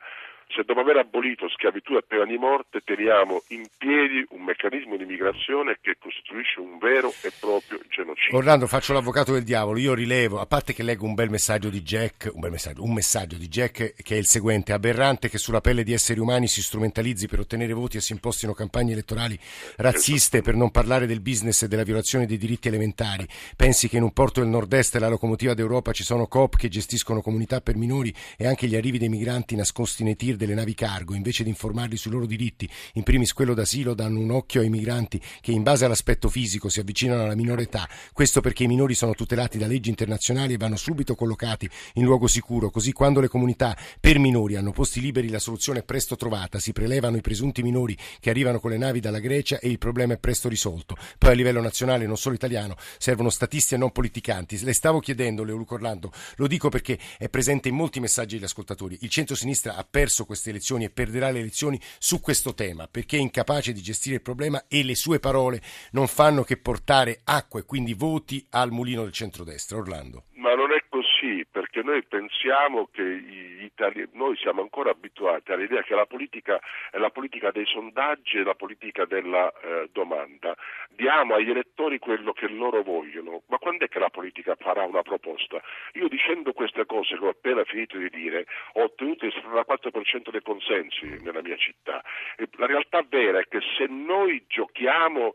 se 0.55 0.63
dopo 0.65 0.81
aver 0.81 0.97
abolito 0.97 1.49
schiavitù 1.49 1.97
e 1.97 2.03
pena 2.03 2.25
di 2.25 2.37
morte 2.37 2.81
teniamo 2.85 3.43
in 3.49 3.67
piedi 3.79 4.25
un 4.31 4.43
meccanismo 4.43 4.97
di 4.97 5.05
migrazione 5.05 5.79
che 5.81 5.97
costituisce 5.99 6.61
un 6.61 6.79
vero 6.79 7.13
e 7.23 7.33
proprio 7.39 7.79
genocidio. 7.89 8.37
Orlando, 8.37 8.67
faccio 8.67 8.93
l'avvocato 8.93 9.33
del 9.33 9.45
diavolo, 9.45 9.79
io 9.79 9.95
rilevo, 9.95 10.41
a 10.41 10.47
parte 10.47 10.73
che 10.73 10.83
leggo 10.83 11.07
un 11.07 11.15
bel 11.15 11.31
messaggio 11.31 11.69
di 11.69 11.83
Jack, 11.83 12.31
un 12.33 12.41
bel 12.41 12.51
messaggio, 12.51 12.83
un 12.83 12.93
messaggio 12.93 13.37
di 13.37 13.49
Jack 13.49 13.95
che 14.03 14.15
è 14.15 14.19
il 14.19 14.27
seguente, 14.27 14.73
aberrante 14.73 15.29
che 15.29 15.39
sulla 15.39 15.61
pelle 15.61 15.85
di 15.85 15.93
esseri 15.93 16.19
umani 16.19 16.49
si 16.49 16.63
strumentalizzi 16.63 17.29
per 17.29 17.41
ottenere 17.41 17.73
voti 17.73 17.97
e 17.97 18.01
si 18.01 18.13
impostino 18.13 18.53
campagne 18.53 18.93
elettorali 18.93 19.39
razziste 19.77 20.43
per 20.43 20.57
non 20.57 20.71
parlare 20.71 21.07
del 21.07 21.21
business 21.21 21.63
e 21.63 21.69
della 21.69 21.85
violazione 21.85 22.27
dei 22.27 22.39
diritti 22.39 22.69
elementari. 22.69 23.27
Pensi 23.57 23.89
che 23.89 23.99
in 23.99 24.03
un 24.03 24.13
porto 24.13 24.41
del 24.41 24.49
nord-est, 24.49 24.97
la 24.97 25.09
locomotiva 25.09 25.55
d'Europa, 25.55 25.93
ci 25.93 26.03
sono 26.03 26.27
coop 26.27 26.57
che 26.57 26.69
gestiscono 26.69 27.23
comunità 27.23 27.61
per 27.61 27.77
minori 27.77 28.13
e 28.37 28.47
anche 28.47 28.67
gli 28.67 28.75
arrivi 28.75 28.99
dei 28.99 29.09
migranti 29.09 29.55
nascosti 29.55 30.03
nei 30.03 30.17
tir 30.17 30.39
delle 30.41 30.55
navi 30.55 30.75
cargo, 30.75 31.15
invece 31.15 31.43
di 31.43 31.51
informarli 31.51 31.99
sui 31.99 32.11
loro 32.11 32.25
diritti, 32.25 32.67
in 32.95 33.03
primis 33.03 33.35
quello 33.35 33.53
d'asilo, 33.53 33.93
danno 33.93 34.21
un 34.21 34.31
occhio 34.31 34.63
ai 34.63 34.71
migranti 34.71 35.21
che 35.43 35.53
in 35.53 35.63
base 35.63 35.85
all'aspetto 35.85 36.31
fisico 36.31 36.71
si 36.71 36.81
avvicinano 36.81 37.25
alla 37.25 37.35
minore 37.35 37.65
età. 37.65 37.87
Questo 38.15 38.41
perché 38.41 38.65
i 38.65 38.67
minori 38.67 38.95
sono 38.95 39.13
tutelati 39.13 39.59
da 39.59 39.67
leggi 39.67 39.91
internazionali 39.91 40.55
e 40.55 40.57
vanno 40.57 40.77
subito 40.77 41.15
collocati 41.15 41.69
in 41.95 42.05
luogo 42.05 42.27
sicuro, 42.27 42.71
così 42.71 42.93
quando 42.93 43.21
le 43.21 43.29
comunità 43.29 43.77
per 44.01 44.19
minori 44.19 44.57
hanno 44.57 44.73
posti 44.73 45.03
liberi 45.03 45.29
la 45.29 45.39
soluzione 45.39 45.81
è 45.81 45.83
presto 45.83 46.17
trovata, 46.17 46.59
si 46.59 46.73
prelevano 46.73 47.19
i 47.19 47.21
presunti 47.21 47.63
minori 47.63 47.95
che 48.19 48.31
arrivano 48.31 48.61
con 48.61 48.71
le 48.71 48.79
navi 48.79 49.01
dalla 49.01 49.19
Grecia 49.19 49.59
e 49.59 49.69
il 49.69 49.77
problema 49.77 50.15
è 50.15 50.19
presto 50.19 50.49
risolto. 50.49 50.97
Poi 51.19 51.33
a 51.33 51.35
livello 51.35 51.61
nazionale, 51.61 52.07
non 52.07 52.17
solo 52.17 52.35
italiano, 52.35 52.77
servono 52.97 53.29
statisti 53.29 53.75
e 53.75 53.77
non 53.77 53.93
politicanti. 53.93 54.59
Le 54.65 54.73
stavo 54.73 55.01
chiedendo, 55.01 55.45
Leoluco 55.45 55.75
Orlando, 55.75 56.11
lo 56.37 56.47
dico 56.47 56.71
perché 56.71 56.99
è 57.19 57.29
presente 57.29 57.69
in 57.69 57.75
molti 57.75 58.01
messaggi 58.01 58.37
degli 58.37 58.45
ascoltatori. 58.45 58.97
Il 59.03 59.11
centro-sinistra 59.11 59.77
ha 59.77 59.87
perso 59.89 60.25
queste 60.31 60.51
elezioni 60.51 60.85
e 60.85 60.91
perderà 60.91 61.33
le 61.33 61.41
elezioni 61.41 61.81
su 61.99 62.21
questo 62.21 62.55
tema 62.55 62.87
perché 62.87 63.17
è 63.17 63.21
incapace 63.21 63.73
di 63.73 63.83
gestire 63.83 64.17
il 64.17 64.23
problema 64.23 64.65
e 64.69 64.85
le 64.85 64.95
sue 64.95 65.19
parole 65.19 65.61
non 65.91 66.07
fanno 66.07 66.45
che 66.45 66.57
portare 66.57 67.21
acqua 67.25 67.59
e 67.59 67.65
quindi 67.65 67.95
voti 67.95 68.47
al 68.51 68.71
mulino 68.71 69.03
del 69.03 69.13
centrodestra. 69.13 69.79
Orlando. 69.79 70.27
Ma 70.35 70.55
non 70.55 70.73
è 70.73 70.81
così, 71.21 71.47
perché 71.51 71.83
noi 71.83 72.03
pensiamo 72.05 72.89
che 72.91 73.03
italiani, 73.03 74.09
noi 74.13 74.37
siamo 74.37 74.63
ancora 74.63 74.91
abituati 74.91 75.53
all'idea 75.53 75.83
che 75.83 75.95
la 75.95 76.07
politica 76.07 76.59
è 76.91 76.99
la 76.99 77.11
politica 77.11 77.51
dei 77.51 77.67
sondaggi 77.67 78.39
e 78.39 78.43
la 78.43 78.55
politica 78.55 79.05
della 79.05 79.53
eh, 79.61 79.89
domanda. 79.93 80.57
Diamo 80.89 81.35
agli 81.35 81.51
elettori 81.51 81.99
quello 81.99 82.33
che 82.33 82.49
loro 82.49 82.83
vogliono, 82.83 83.43
ma 83.49 83.59
quando 83.59 83.85
è 83.85 83.89
che 83.89 83.99
la 83.99 84.11
politica 84.11 84.57
farà 84.59 84.85
una 84.85 85.03
proposta? 85.03 85.61
Io 85.95 86.09
dicendo 86.09 86.53
queste 86.53 86.87
cose 86.87 87.19
che 87.19 87.25
ho 87.25 87.29
appena 87.29 87.65
finito 87.65 87.99
di 87.99 88.09
dire, 88.09 88.47
ho 88.75 88.85
ottenuto 88.85 89.27
il 89.27 89.35
74% 89.37 90.31
dei 90.31 90.43
consensi 90.43 91.07
nella 91.23 91.43
mia 91.43 91.57
città. 91.57 92.03
E 92.37 92.49
la 92.53 92.67
realtà 92.67 93.05
vera 93.07 93.39
è 93.39 93.45
che 93.49 93.61
se 93.77 93.87
noi 93.87 94.45
giochiamo 94.49 95.35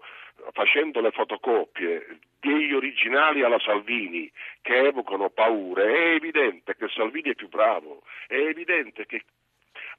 facendo 0.51 1.01
le 1.01 1.11
fotocopie 1.11 2.19
degli 2.39 2.73
originali 2.73 3.43
alla 3.43 3.59
Salvini 3.59 4.31
che 4.61 4.87
evocano 4.87 5.29
paure, 5.29 5.93
è 5.93 6.13
evidente 6.15 6.75
che 6.75 6.87
Salvini 6.89 7.31
è 7.31 7.35
più 7.35 7.49
bravo, 7.49 8.03
è 8.27 8.35
evidente 8.35 9.05
che 9.05 9.23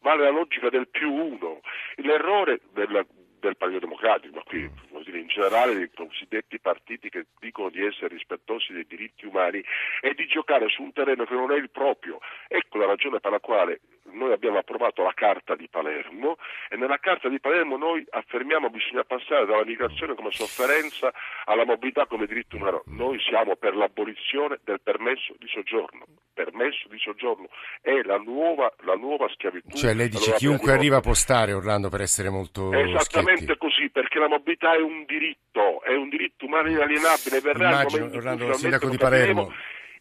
vale 0.00 0.24
la 0.24 0.30
logica 0.30 0.68
del 0.68 0.88
più 0.88 1.12
uno. 1.12 1.60
L'errore 1.96 2.60
della, 2.72 3.04
del 3.40 3.56
Partito 3.56 3.80
Democratico, 3.80 4.36
ma 4.36 4.42
qui 4.42 4.70
dire, 5.06 5.18
in 5.18 5.28
generale 5.28 5.74
dei 5.74 5.90
cosiddetti 5.94 6.58
partiti 6.58 7.08
che 7.08 7.26
dicono 7.38 7.70
di 7.70 7.84
essere 7.84 8.08
rispettosi 8.08 8.72
dei 8.72 8.86
diritti 8.86 9.26
umani, 9.26 9.62
è 10.00 10.12
di 10.12 10.26
giocare 10.26 10.68
su 10.68 10.82
un 10.82 10.92
terreno 10.92 11.24
che 11.24 11.34
non 11.34 11.52
è 11.52 11.56
il 11.56 11.70
proprio. 11.70 12.18
Ecco 12.48 12.78
la 12.78 12.86
ragione 12.86 13.20
per 13.20 13.30
la 13.30 13.40
quale 13.40 13.80
noi 14.16 14.32
abbiamo 14.32 14.58
approvato 14.58 15.02
la 15.02 15.12
Carta 15.14 15.54
di 15.54 15.68
Palermo 15.68 16.36
e 16.68 16.76
nella 16.76 16.98
Carta 16.98 17.28
di 17.28 17.38
Palermo 17.38 17.76
noi 17.76 18.04
affermiamo 18.10 18.70
che 18.70 18.78
bisogna 18.78 19.04
passare 19.04 19.46
dalla 19.46 19.64
migrazione 19.64 20.14
come 20.14 20.30
sofferenza 20.32 21.12
alla 21.44 21.64
mobilità 21.64 22.06
come 22.06 22.26
diritto 22.26 22.56
umano. 22.56 22.82
Noi 22.86 23.20
siamo 23.20 23.56
per 23.56 23.76
l'abolizione 23.76 24.58
del 24.64 24.80
permesso 24.82 25.34
di 25.38 25.46
soggiorno. 25.48 26.06
Permesso 26.32 26.88
di 26.88 26.98
soggiorno 26.98 27.48
è 27.80 28.02
la 28.02 28.18
nuova, 28.18 28.72
la 28.84 28.94
nuova 28.94 29.28
schiavitù. 29.28 29.76
Cioè 29.76 29.94
lei 29.94 30.08
dice 30.08 30.34
chiunque 30.34 30.72
arriva 30.72 31.00
può 31.00 31.14
stare, 31.14 31.52
Orlando, 31.52 31.88
per 31.88 32.00
essere 32.00 32.28
molto 32.28 32.72
Esattamente 32.72 33.42
schietti. 33.42 33.58
così, 33.58 33.90
perché 33.90 34.18
la 34.18 34.28
mobilità 34.28 34.74
è 34.74 34.80
un 34.80 35.04
diritto, 35.06 35.82
è 35.82 35.94
un 35.94 36.08
diritto 36.08 36.46
umano 36.46 36.68
inalienabile. 36.68 37.40
Verrà 37.40 37.70
Immagino, 37.70 38.04
Orlando, 38.06 38.52
sindaco 38.54 38.88
di 38.88 38.96
Palermo 38.96 39.52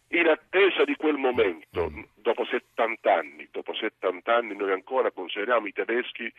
in 0.08 0.28
attesa 0.28 0.84
di 0.84 0.94
quel 0.94 1.16
momento, 1.16 1.90
dopo 2.14 2.44
70 2.44 3.12
anni, 3.12 3.48
dopo 3.50 3.74
70 3.74 4.32
anni 4.32 4.56
noi 4.56 4.70
ancora 4.70 5.10
consideriamo 5.10 5.66
i 5.66 5.72
tedeschi 5.72 6.32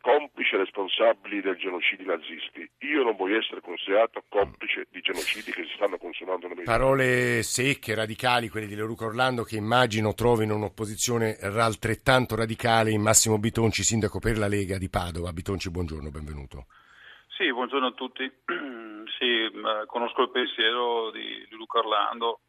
complici 0.00 0.54
e 0.54 0.58
responsabili 0.58 1.40
del 1.40 1.56
genocidio 1.56 2.06
nazisti. 2.06 2.68
Io 2.86 3.02
non 3.02 3.16
voglio 3.16 3.38
essere 3.38 3.60
considerato 3.60 4.22
complice 4.28 4.86
di 4.90 5.00
genocidi 5.00 5.50
che 5.50 5.64
si 5.64 5.72
stanno 5.74 5.98
consumando 5.98 6.46
nel 6.46 6.56
Mediterraneo. 6.56 6.94
Parole 6.94 7.42
secche, 7.42 7.94
radicali, 7.96 8.48
quelle 8.48 8.66
di 8.66 8.76
Leruco 8.76 9.06
Orlando, 9.06 9.42
che 9.42 9.56
immagino 9.56 10.14
trovino 10.14 10.54
un'opposizione 10.54 11.38
altrettanto 11.42 12.36
radicale 12.36 12.92
in 12.92 13.02
Massimo 13.02 13.38
Bitonci, 13.38 13.82
sindaco 13.82 14.20
per 14.20 14.38
la 14.38 14.46
Lega 14.46 14.78
di 14.78 14.88
Padova. 14.88 15.32
Bitonci, 15.32 15.70
buongiorno, 15.70 16.10
benvenuto. 16.10 16.66
Sì, 17.36 17.52
buongiorno 17.52 17.86
a 17.86 17.92
tutti. 17.92 18.22
sì, 19.18 19.50
conosco 19.86 20.22
il 20.22 20.30
pensiero 20.30 21.10
di 21.10 21.46
Luca 21.50 21.78
Orlando 21.78 22.40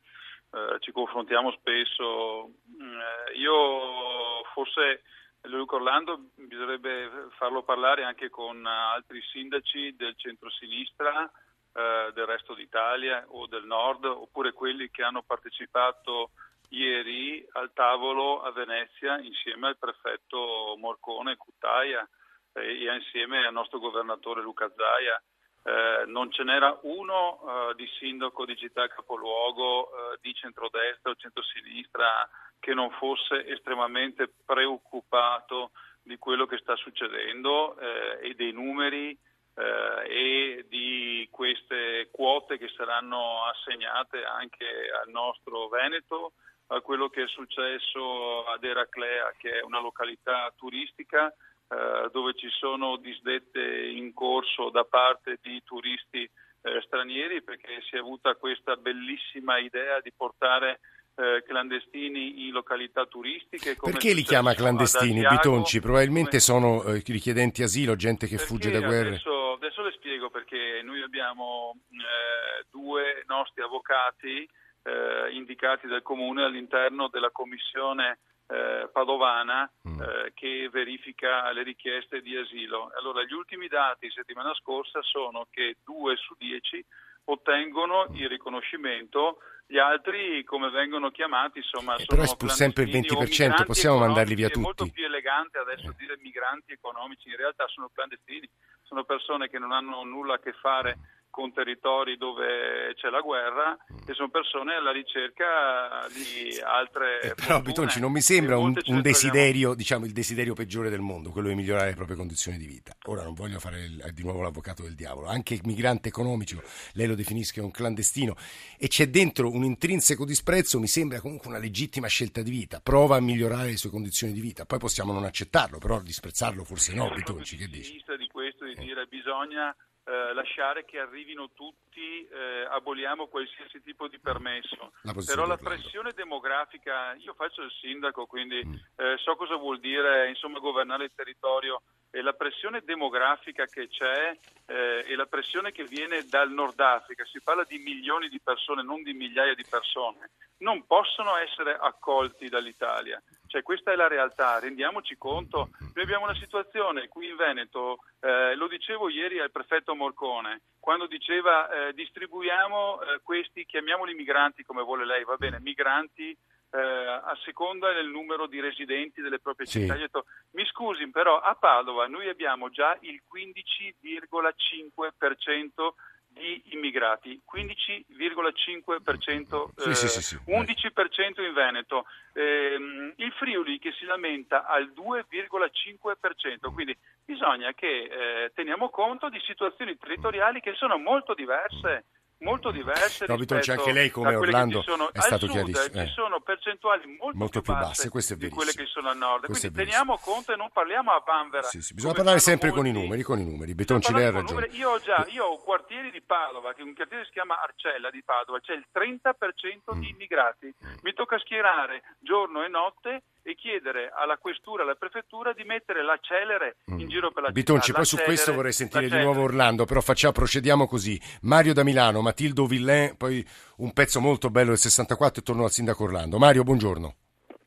eh, 0.52 0.78
ci 0.80 0.92
confrontiamo 0.92 1.52
spesso. 1.52 2.50
Eh, 2.80 3.38
io 3.38 4.44
forse 4.54 5.04
Luca 5.44 5.76
Orlando 5.76 6.30
bisognerebbe 6.36 7.30
farlo 7.38 7.64
parlare 7.64 8.04
anche 8.04 8.30
con 8.30 8.66
altri 8.66 9.22
sindaci 9.22 9.96
del 9.96 10.16
centro-sinistra, 10.18 11.30
eh, 11.74 12.12
del 12.14 12.26
resto 12.26 12.54
d'Italia 12.54 13.26
o 13.30 13.48
del 13.48 13.66
nord, 13.66 14.06
oppure 14.06 14.52
quelli 14.52 14.90
che 14.90 15.04
hanno 15.04 15.22
partecipato 15.22 16.32
ieri 16.70 17.46
al 17.54 17.72
tavolo 17.74 18.42
a 18.42 18.52
Venezia 18.52 19.20
insieme 19.20 19.68
al 19.68 19.78
prefetto 19.78 20.76
Morcone 20.78 21.36
Cuttaia 21.38 22.08
e 22.54 22.94
insieme 22.94 23.46
al 23.46 23.54
nostro 23.54 23.80
governatore 23.80 24.42
Luca 24.42 24.70
Zaia. 24.76 25.22
Eh, 25.62 26.06
non 26.08 26.32
ce 26.32 26.44
n'era 26.44 26.78
uno 26.84 27.40
eh, 27.70 27.76
di 27.76 27.86
sindaco 28.00 28.46
di 28.46 28.56
città 28.56 28.88
capoluogo 28.88 29.90
eh, 30.14 30.18
di 30.22 30.34
centrodestra 30.34 31.12
o 31.12 31.16
centrosinistra 31.16 32.30
che 32.60 32.74
non 32.74 32.90
fosse 32.92 33.46
estremamente 33.46 34.32
preoccupato 34.46 35.72
di 36.02 36.18
quello 36.18 36.46
che 36.46 36.58
sta 36.58 36.76
succedendo 36.78 37.78
eh, 37.78 38.30
e 38.30 38.34
dei 38.36 38.52
numeri 38.54 39.18
eh, 39.56 40.04
e 40.08 40.66
di 40.70 41.28
queste 41.30 42.10
quote 42.12 42.58
che 42.58 42.70
saranno 42.76 43.44
assegnate 43.46 44.24
anche 44.24 44.66
al 45.04 45.10
nostro 45.10 45.68
Veneto, 45.68 46.34
a 46.68 46.82
quello 46.82 47.10
che 47.10 47.24
è 47.24 47.28
successo 47.28 48.46
ad 48.46 48.64
Eraclea, 48.64 49.34
che 49.38 49.60
è 49.60 49.64
una 49.64 49.80
località 49.80 50.54
turistica 50.56 51.34
eh, 51.70 52.10
dove 52.12 52.34
ci 52.34 52.50
sono 52.50 52.98
disdette 52.98 53.62
in 53.62 54.14
corso 54.14 54.70
da 54.70 54.84
parte 54.86 55.38
di 55.42 55.62
turisti 55.64 56.24
eh, 56.24 56.82
stranieri 56.86 57.44
perché 57.44 57.82
si 57.88 57.96
è 57.96 58.00
avuta 58.00 58.36
questa 58.36 58.76
bellissima 58.76 59.60
idea 59.60 60.00
di 60.02 60.12
portare 60.16 60.80
eh, 61.16 61.44
clandestini 61.46 62.48
in 62.48 62.52
località 62.54 63.06
turistiche. 63.06 63.76
Perché 63.80 64.14
li 64.14 64.24
chiama 64.24 64.54
clandestini, 64.54 65.22
Bitonci? 65.28 65.80
Probabilmente 65.80 66.40
come... 66.40 66.42
sono 66.42 66.84
eh, 66.86 67.04
richiedenti 67.06 67.62
asilo, 67.62 67.96
gente 67.96 68.26
che 68.26 68.38
perché 68.38 68.48
fugge 68.48 68.72
da 68.72 68.80
guerre. 68.80 69.10
Adesso, 69.10 69.54
adesso, 69.54 69.82
le 69.84 69.92
spiego 69.92 70.30
perché 70.30 70.82
noi 70.84 71.02
abbiamo 71.02 71.76
eh, 71.92 72.66
due 72.72 73.24
nostri 73.28 73.62
avvocati 73.62 74.50
eh, 74.84 75.32
indicati 75.34 75.88
dal 75.88 76.02
Comune 76.02 76.44
all'interno 76.44 77.10
della 77.10 77.32
commissione 77.32 78.20
eh, 78.52 78.90
padovana 78.92 79.70
mm. 79.88 80.02
eh, 80.02 80.32
che 80.34 80.70
verifica 80.72 81.52
le 81.52 81.62
richieste 81.62 82.22
di 82.22 82.36
asilo. 82.36 82.92
Allora, 82.98 83.24
gli 83.24 83.34
ultimi 83.34 83.68
dati 83.68 84.10
settimana 84.10 84.54
scorsa 84.56 85.02
sono 85.04 85.46
che 85.52 85.78
2 85.86 86.16
su 86.16 86.34
10 86.38 86.84
ottengono 87.26 88.08
il 88.14 88.28
riconoscimento, 88.28 89.38
gli 89.68 89.78
altri 89.78 90.44
come 90.46 90.72
vengono 90.72 91.12
chiamati 91.12 91.60
insomma 91.60 91.94
eh, 91.94 92.04
sono 92.04 92.26
però 92.26 92.52
è 92.52 92.56
sempre 92.56 92.84
il 92.86 92.90
20%, 92.90 93.66
possiamo 93.66 94.00
mandarli 94.00 94.34
via 94.34 94.48
tutti. 94.48 94.60
È 94.60 94.64
molto 94.64 94.88
più 94.88 95.06
elegante 95.06 95.60
adesso 95.60 95.92
eh. 95.92 95.96
dire 95.96 96.18
migranti 96.20 96.72
economici, 96.72 97.30
in 97.30 97.36
realtà 97.36 97.68
sono 97.68 97.92
clandestini, 97.94 98.50
sono 98.82 99.04
persone 99.04 99.48
che 99.48 99.60
non 99.60 99.72
hanno 99.72 100.04
nulla 100.04 100.36
a 100.36 100.40
che 100.40 100.54
fare 100.54 100.98
con 101.30 101.54
territori 101.54 102.18
dove 102.18 102.79
c'è 102.96 103.10
la 103.10 103.22
guerra 103.22 103.78
e 104.06 104.14
sono 104.14 104.30
persone 104.30 104.76
alla 104.76 104.92
ricerca 104.92 106.08
di 106.14 106.60
altre 106.60 107.22
eh, 107.22 107.36
però 107.36 107.62
Bitonci 107.62 108.00
non 108.00 108.12
mi 108.12 108.22
sembra 108.22 108.58
un, 108.58 108.78
un 108.86 109.02
desiderio 109.02 109.74
diciamo 109.74 110.06
il 110.06 110.12
desiderio 110.12 110.54
peggiore 110.54 110.90
del 110.90 111.02
mondo 111.02 111.32
quello 111.32 111.50
di 111.50 111.56
migliorare 111.56 111.90
le 111.90 111.96
proprie 111.96 112.16
condizioni 112.16 112.58
di 112.58 112.66
vita. 112.66 112.96
Ora 113.06 113.24
non 113.24 113.34
voglio 113.34 113.60
fare 113.60 113.84
il, 113.84 114.12
di 114.14 114.24
nuovo 114.24 114.42
l'avvocato 114.42 114.84
del 114.84 114.96
diavolo. 114.96 115.28
Anche 115.28 115.54
il 115.54 115.62
migrante 115.64 116.10
economico 116.10 116.62
lei 116.94 117.08
lo 117.08 117.16
definisce 117.16 117.62
un 117.62 117.72
clandestino 117.72 118.36
e 118.78 118.88
c'è 118.88 119.08
dentro 119.08 119.50
un 119.50 119.64
intrinseco 119.64 120.26
disprezzo 120.26 120.80
mi 120.80 120.88
sembra 120.88 121.20
comunque 121.20 121.50
una 121.50 121.60
legittima 121.60 122.08
scelta 122.08 122.42
di 122.42 122.52
vita. 122.52 122.80
Prova 122.80 123.18
a 123.18 123.20
migliorare 123.20 123.70
le 123.70 123.78
sue 123.78 123.90
condizioni 123.90 124.34
di 124.34 124.42
vita. 124.42 124.66
Poi 124.66 124.80
possiamo 124.80 125.14
non 125.14 125.24
accettarlo 125.24 125.78
però 125.78 126.02
disprezzarlo 126.02 126.64
forse 126.64 126.94
no 126.94 127.10
Bitonci 127.10 127.58
che 127.58 127.68
dici? 127.68 128.04
di 128.18 128.28
questo 128.28 128.66
di 128.66 128.76
dire 128.76 129.06
bisogna 129.06 129.76
eh, 130.10 130.34
lasciare 130.34 130.86
che 130.86 130.98
arrivino 130.98 131.52
tutti, 131.54 132.28
eh, 132.28 132.66
aboliamo 132.72 133.28
qualsiasi 133.28 133.80
tipo 133.84 134.08
di 134.08 134.20
permesso. 134.20 134.94
La 135.04 135.14
Però 135.14 135.46
la 135.46 135.58
pressione 135.58 136.14
demografica, 136.16 137.14
io 137.14 137.36
faccio 137.36 137.62
il 137.62 137.72
sindaco, 137.80 138.26
quindi 138.26 138.66
mm. 138.66 138.74
eh, 138.96 139.18
so 139.18 139.36
cosa 139.36 139.56
vuol 139.56 139.80
dire 139.80 140.28
insomma, 140.28 140.58
governare 140.58 141.04
il 141.04 141.12
territorio 141.16 141.84
e 142.10 142.24
la 142.24 142.34
pressione 142.34 142.82
demografica 142.84 143.66
che 143.68 143.88
c'è 143.88 144.36
eh, 144.66 145.06
e 145.06 145.16
la 145.16 145.28
pressione 145.28 145.72
che 145.72 145.84
viene 145.84 146.26
dal 146.26 146.50
Nord 146.52 146.80
Africa, 146.80 147.24
si 147.26 147.40
parla 147.44 147.64
di 147.64 147.78
milioni 147.78 148.30
di 148.30 148.42
persone, 148.42 148.82
non 148.82 149.04
di 149.04 149.14
migliaia 149.14 149.54
di 149.54 149.66
persone, 149.70 150.32
non 150.58 150.88
possono 150.88 151.36
essere 151.38 151.78
accolti 151.80 152.50
dall'Italia. 152.50 153.22
Cioè, 153.50 153.64
questa 153.64 153.92
è 153.92 153.96
la 153.96 154.08
realtà, 154.08 154.60
rendiamoci 154.60 155.18
conto. 155.18 155.70
Noi 155.80 156.04
abbiamo 156.04 156.26
una 156.26 156.36
situazione 156.36 157.08
qui 157.08 157.30
in 157.30 157.36
Veneto, 157.36 157.98
eh, 158.20 158.54
lo 158.56 158.68
dicevo 158.68 159.10
ieri 159.10 159.40
al 159.40 159.50
prefetto 159.50 159.96
Morcone, 159.96 160.62
quando 160.80 161.08
diceva 161.08 161.68
eh, 161.68 161.94
distribuiamo 161.94 163.02
eh, 163.02 163.22
questi, 163.24 163.66
chiamiamoli 163.66 164.14
migranti 164.14 164.64
come 164.64 164.84
vuole 164.84 165.04
lei, 165.04 165.24
va 165.24 165.36
bene, 165.36 165.60
migranti 165.60 166.30
eh, 166.30 166.78
a 166.78 167.36
seconda 167.44 167.92
del 167.92 168.06
numero 168.08 168.46
di 168.46 168.60
residenti 168.60 169.22
delle 169.22 169.40
proprie 169.40 169.66
sì. 169.66 169.80
città. 169.80 169.96
Detto, 169.96 170.26
mi 170.52 170.64
scusi, 170.66 171.10
però 171.10 171.40
a 171.40 171.56
Padova 171.56 172.06
noi 172.06 172.30
abbiamo 172.30 172.70
già 172.70 172.96
il 173.02 173.24
15,5% 173.34 175.94
di 176.30 176.62
immigrati, 176.70 177.42
15,5%, 177.46 179.70
eh, 179.76 179.94
sì, 179.94 180.08
sì, 180.08 180.22
sì, 180.22 180.40
11% 180.46 181.42
in 181.42 181.52
Veneto, 181.54 182.06
eh, 182.34 182.78
il 183.16 183.32
Friuli 183.34 183.78
che 183.80 183.92
si 183.94 184.06
lamenta 184.06 184.66
al 184.66 184.92
2,5%, 184.96 186.72
quindi 186.74 186.98
bisogna 187.26 187.74
che 187.74 188.04
eh, 188.04 188.52
teniamo 188.54 188.90
conto 188.90 189.30
di 189.30 189.42
situazioni 189.46 189.98
territoriali 189.98 190.62
che 190.62 190.74
sono 190.74 190.98
molto 190.98 191.34
diverse 191.34 192.06
molto 192.40 192.72
diverse 192.72 193.26
no, 193.28 193.36
rispetto 193.36 193.72
anche 193.72 193.92
lei 193.92 194.10
come 194.10 194.36
Orlando 194.36 194.84
è 195.12 195.20
stato 195.20 195.48
chiarissimo 195.48 196.02
eh. 196.02 196.08
ci 196.08 196.14
sono 196.14 196.40
percentuali 196.40 197.18
molto, 197.20 197.38
molto 197.38 197.62
più 197.62 197.74
basse, 197.74 198.10
basse 198.10 198.38
di 198.38 198.50
quelle 198.50 198.72
che 198.72 198.86
sono 198.86 199.10
al 199.10 199.18
nord. 199.18 199.46
Questo 199.46 199.70
quindi 199.70 199.92
teniamo 199.92 200.18
conto 200.18 200.54
e 200.54 200.56
non 200.56 200.70
parliamo 200.72 201.12
a 201.12 201.22
vanvera 201.26 201.68
sì, 201.68 201.82
sì, 201.82 201.94
bisogna 201.94 202.14
parlare 202.14 202.40
sempre 202.40 202.70
molti... 202.70 202.92
con 202.92 202.98
i 202.98 203.02
numeri 203.04 203.24
con 203.24 203.40
i 203.40 203.46
numeri. 203.46 203.76
Betonci 203.76 204.14
lei 204.14 204.26
ha 204.26 204.32
ragione. 204.32 204.68
io 204.72 204.92
ho 204.92 205.00
già 205.00 205.26
io 205.30 205.46
ho 205.46 205.58
quartieri 205.58 206.12
di 206.12 206.22
Padova 206.22 206.74
che 206.74 206.82
un 206.82 206.94
quartiere 206.94 207.26
si 207.26 207.32
chiama 207.32 207.62
Arcella 207.62 208.10
di 208.10 208.24
Padova 208.24 208.60
c'è 208.60 208.74
il 208.74 208.86
30% 208.94 209.96
mm. 209.96 210.00
di 210.00 210.10
immigrati. 210.10 210.74
Mi 211.02 211.14
tocca 211.14 211.38
schierare 211.40 212.04
giorno 212.20 212.64
e 212.64 212.68
notte 212.68 213.24
e 213.52 213.56
chiedere 213.56 214.12
alla 214.14 214.38
questura, 214.38 214.84
alla 214.84 214.96
prefettura 214.96 215.54
di 215.54 215.64
mettere 215.64 216.04
la 216.04 216.18
celere 216.22 216.78
in 216.86 217.06
mm. 217.06 217.08
giro 217.08 217.32
per 217.32 217.44
la 217.44 217.52
Bitonci, 217.52 217.88
città. 217.88 217.98
poi 217.98 218.06
su 218.06 218.18
questo 218.18 218.54
vorrei 218.54 218.74
sentire 218.74 219.10
di 219.10 219.18
nuovo 219.18 219.42
Orlando, 219.42 219.86
però 219.86 220.02
facciamo, 220.02 220.34
procediamo 220.34 220.88
così. 220.88 221.20
Mario 221.42 221.74
da 221.74 221.84
Milano, 221.84 222.22
Matildo 222.22 222.66
Villain, 222.66 223.18
poi 223.18 223.46
un 223.78 223.92
pezzo 223.94 224.20
molto 224.20 224.50
bello 224.50 224.70
del 224.70 224.78
64 224.78 225.42
e 225.42 225.44
torno 225.44 225.64
al 225.64 225.72
sindaco 225.72 226.04
Orlando. 226.04 226.38
Mario, 226.38 226.64
buongiorno. 226.64 227.16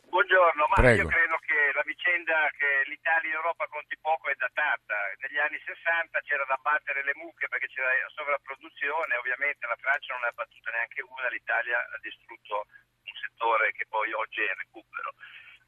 Buongiorno, 0.06 0.66
ma 0.68 0.74
Prego. 0.76 1.02
io 1.02 1.08
credo 1.08 1.36
che 1.42 1.72
la 1.74 1.82
vicenda 1.82 2.46
che 2.54 2.86
l'Italia 2.86 3.30
in 3.30 3.34
Europa 3.34 3.66
conti 3.66 3.98
poco 3.98 4.28
è 4.28 4.36
datata. 4.38 4.94
Negli 5.18 5.38
anni 5.38 5.58
60 5.66 6.20
c'era 6.22 6.44
da 6.46 6.58
battere 6.62 7.02
le 7.02 7.16
mucche 7.16 7.48
perché 7.48 7.66
c'era 7.66 7.90
sovrapproduzione, 8.14 9.18
ovviamente 9.18 9.66
la 9.66 9.80
Francia 9.80 10.14
non 10.14 10.22
ne 10.22 10.30
ha 10.30 10.36
battuta 10.36 10.70
neanche 10.70 11.02
una, 11.02 11.26
l'Italia 11.26 11.82
ha 11.82 11.98
distrutto 11.98 12.70
un 13.02 13.16
settore 13.18 13.72
che 13.72 13.86
poi 13.90 14.12
oggi 14.12 14.46
è 14.46 14.52
in 14.52 14.58
recupero. 14.62 15.10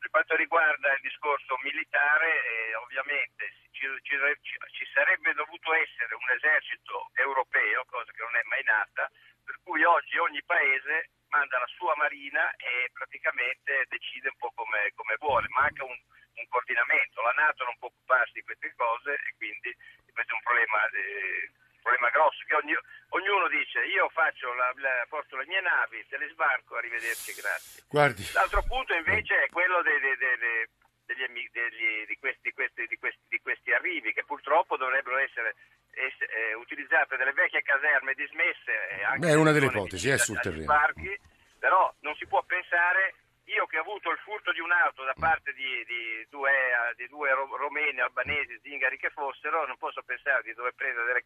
Per 0.05 0.13
quanto 0.13 0.37
riguarda 0.37 0.93
il 0.93 1.01
discorso 1.01 1.57
militare, 1.65 2.29
eh, 2.29 2.75
ovviamente 2.75 3.57
ci, 3.73 3.89
ci, 4.03 4.15
ci, 4.45 4.85
sarebbe 4.93 5.33
dovuto 5.33 5.73
essere 5.73 6.13
un 6.13 6.29
esercito 6.29 7.09
europeo, 7.15 7.87
cosa 7.87 8.13
che 8.13 8.21
non 8.21 8.37
è 8.37 8.43
mai 8.45 8.63
nata, 8.65 9.11
per 9.43 9.57
cui 9.65 9.83
oggi 9.83 10.19
ogni 10.19 10.45
paese 10.45 11.09
manda 11.33 11.59
la 11.59 11.73
sua 11.73 11.97
marina 11.97 12.53
e 12.57 12.91
praticamente 12.93 13.87
decide 13.89 14.29
un 14.29 14.37
po' 14.37 14.53
come, 14.55 14.93
come 14.95 15.17
vuole. 15.17 15.49
Manca 15.57 15.85
un, 15.85 15.97
un, 15.97 16.47
coordinamento, 16.49 17.23
la 17.23 17.33
Nato 17.33 17.65
non 17.65 17.79
può 17.79 17.89
occuparsi 17.89 18.35
di 18.35 18.43
queste 18.43 18.75
cose 18.77 19.15
e 19.15 19.33
quindi 19.39 19.73
questo 20.13 20.33
è 20.33 20.37
un 20.37 20.45
problema. 20.45 20.85
Eh, 20.93 21.49
problema 21.85 22.09
grosso 22.09 22.41
che 22.49 22.57
ogni, 22.57 22.73
ognuno 23.13 23.47
dice 23.49 23.85
io 23.85 24.09
faccio 24.09 24.49
la, 24.55 24.73
la, 24.81 25.05
porto 25.09 25.37
le 25.37 25.45
mie 25.45 25.61
navi, 25.61 26.01
te 26.09 26.17
le 26.17 26.33
sbarco, 26.33 26.77
arrivederci, 26.81 27.37
grazie. 27.37 27.85
Guardi. 27.93 28.25
L'altro 28.33 28.65
punto 28.65 28.95
invece 28.95 29.45
è 29.45 29.49
quello 29.53 29.83
dei, 29.83 30.01
dei, 30.01 30.17
dei, 30.17 30.65
degli, 31.05 31.29
degli, 31.53 32.07
di, 32.09 32.17
questi, 32.17 32.51
questi, 32.53 32.87
di, 32.89 32.97
questi, 32.97 33.21
di, 33.29 33.39
questi, 33.45 33.71
arrivi 33.73 34.17
che 34.17 34.25
purtroppo 34.25 34.81
dovrebbero 34.81 35.19
essere, 35.19 35.55
essere 35.93 36.33
eh, 36.33 36.55
utilizzate 36.55 37.17
delle 37.21 37.37
vecchie 37.37 37.61
caserme 37.61 38.15
dismesse. 38.15 38.73
Beh, 39.19 39.29
è 39.29 39.37
una 39.37 39.53
delle 39.53 39.67
ipotesi, 39.67 40.09
è 40.09 40.17
sul 40.17 40.41
terreno. 40.41 40.65
Sbarchi, 40.65 41.13
però 41.61 41.93
non 42.01 42.17
si 42.17 42.27
può 42.27 42.43
pensare 42.43 43.15
io 43.47 43.67
che 43.67 43.79
ho 43.79 43.83
avuto 43.83 44.11
il 44.11 44.19
furto 44.25 44.53
di 44.53 44.61
un'auto 44.61 45.05
da 45.05 45.13
parte 45.19 45.53
di, 45.53 45.85
di, 45.85 46.27
due, 46.31 46.51
di 46.97 47.07
due, 47.09 47.31
romeni, 47.31 48.01
albanesi, 48.01 48.59
zingari 48.63 48.97
che 48.97 49.11
fossero, 49.11 49.67
non 49.67 49.77
posso 49.77 50.03
pensare 50.03 50.43
di 50.43 50.55
dover 50.55 50.73
prendere 50.75 51.07
delle 51.07 51.23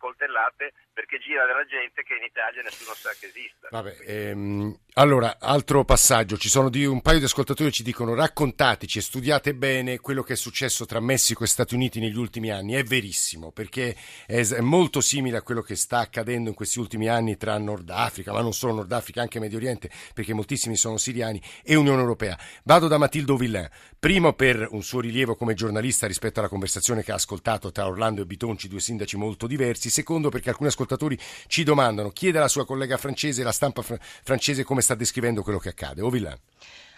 coltellate 0.58 0.72
perché 0.92 1.18
gira 1.18 1.46
della 1.46 1.64
gente 1.64 2.02
che 2.02 2.16
in 2.16 2.24
Italia 2.24 2.62
nessuno 2.62 2.92
sa 2.94 3.10
che 3.18 3.26
esista. 3.26 3.68
Vabbè, 3.70 3.96
ehm, 4.04 4.76
allora, 4.99 5.37
altro 5.38 5.85
passaggio, 5.85 6.37
ci 6.37 6.49
sono 6.49 6.69
di, 6.69 6.85
un 6.85 7.00
paio 7.02 7.21
di 7.21 7.25
ascoltatori 7.25 7.71
che 7.71 7.76
ci 7.76 7.83
dicono 7.85 8.14
raccontateci 8.14 8.99
e 8.99 9.00
studiate 9.00 9.55
bene 9.55 10.00
quello 10.00 10.25
che 10.25 10.33
è 10.33 10.37
successo 10.37 10.87
tra 10.87 10.99
Messico 10.99 11.45
e 11.45 11.47
Stati 11.47 11.76
Uniti 11.76 12.00
negli 12.00 12.17
ultimi 12.17 12.50
anni, 12.50 12.73
è 12.73 12.83
verissimo, 12.83 13.52
perché 13.52 13.95
è, 14.26 14.59
molto 14.59 15.00
simile 15.00 15.37
a 15.37 15.43
quello 15.43 15.62
che 15.62 15.76
sta 15.76 16.00
accadendo 16.00 16.49
in 16.49 16.57
questi 16.57 16.81
ultimi 16.81 17.09
anni 17.09 17.37
tra 17.37 17.57
Nord 17.59 17.88
Africa, 17.90 18.33
ma 18.33 18.40
non 18.40 18.52
solo 18.52 18.73
Nord 18.73 18.90
Africa, 18.90 19.21
anche 19.21 19.38
Medio 19.38 19.59
Oriente, 19.59 19.88
perché 20.12 20.35
moltissimi 20.35 20.75
sono 20.75 20.97
siriani, 20.97 21.40
e 21.62 21.76
Unione 21.76 22.00
Europea. 22.00 22.37
Vado 22.64 22.88
da 22.88 22.99
Matildo 22.99 23.37
Villain, 23.37 23.69
primo 24.00 24.33
per 24.33 24.67
un 24.73 24.83
suo 24.83 24.99
rilievo 24.99 25.37
come 25.37 25.55
giornalista 25.55 26.09
rispetto 26.09 26.40
alla 26.40 26.49
conversazione 26.49 27.05
che 27.05 27.12
ha 27.12 27.17
ascoltato 27.17 27.71
tra 27.71 27.87
Orlando 27.87 28.23
e 28.23 28.26
Bitonci, 28.26 28.67
due 28.67 28.81
sindaci 28.81 29.17
molto 29.17 29.47
diversi, 29.47 29.90
secondo 29.90 30.28
perché 30.28 30.49
alcuni 30.49 30.71
ascoltatori 30.71 31.17
ci 31.47 31.62
domandano, 31.62 32.11
chiede 32.11 32.38
alla 32.38 32.49
sua 32.49 32.67
collega 32.67 32.97
francese, 32.97 33.45
la 33.45 33.52
stampa 33.52 33.83
fr- 33.83 34.00
francese, 34.25 34.64
come 34.64 34.87
sta 34.88 34.95
descrivendo 34.95 35.42
quello 35.42 35.59
che 35.59 35.68
accade. 35.68 36.00
O 36.00 36.09
Villain. 36.09 36.38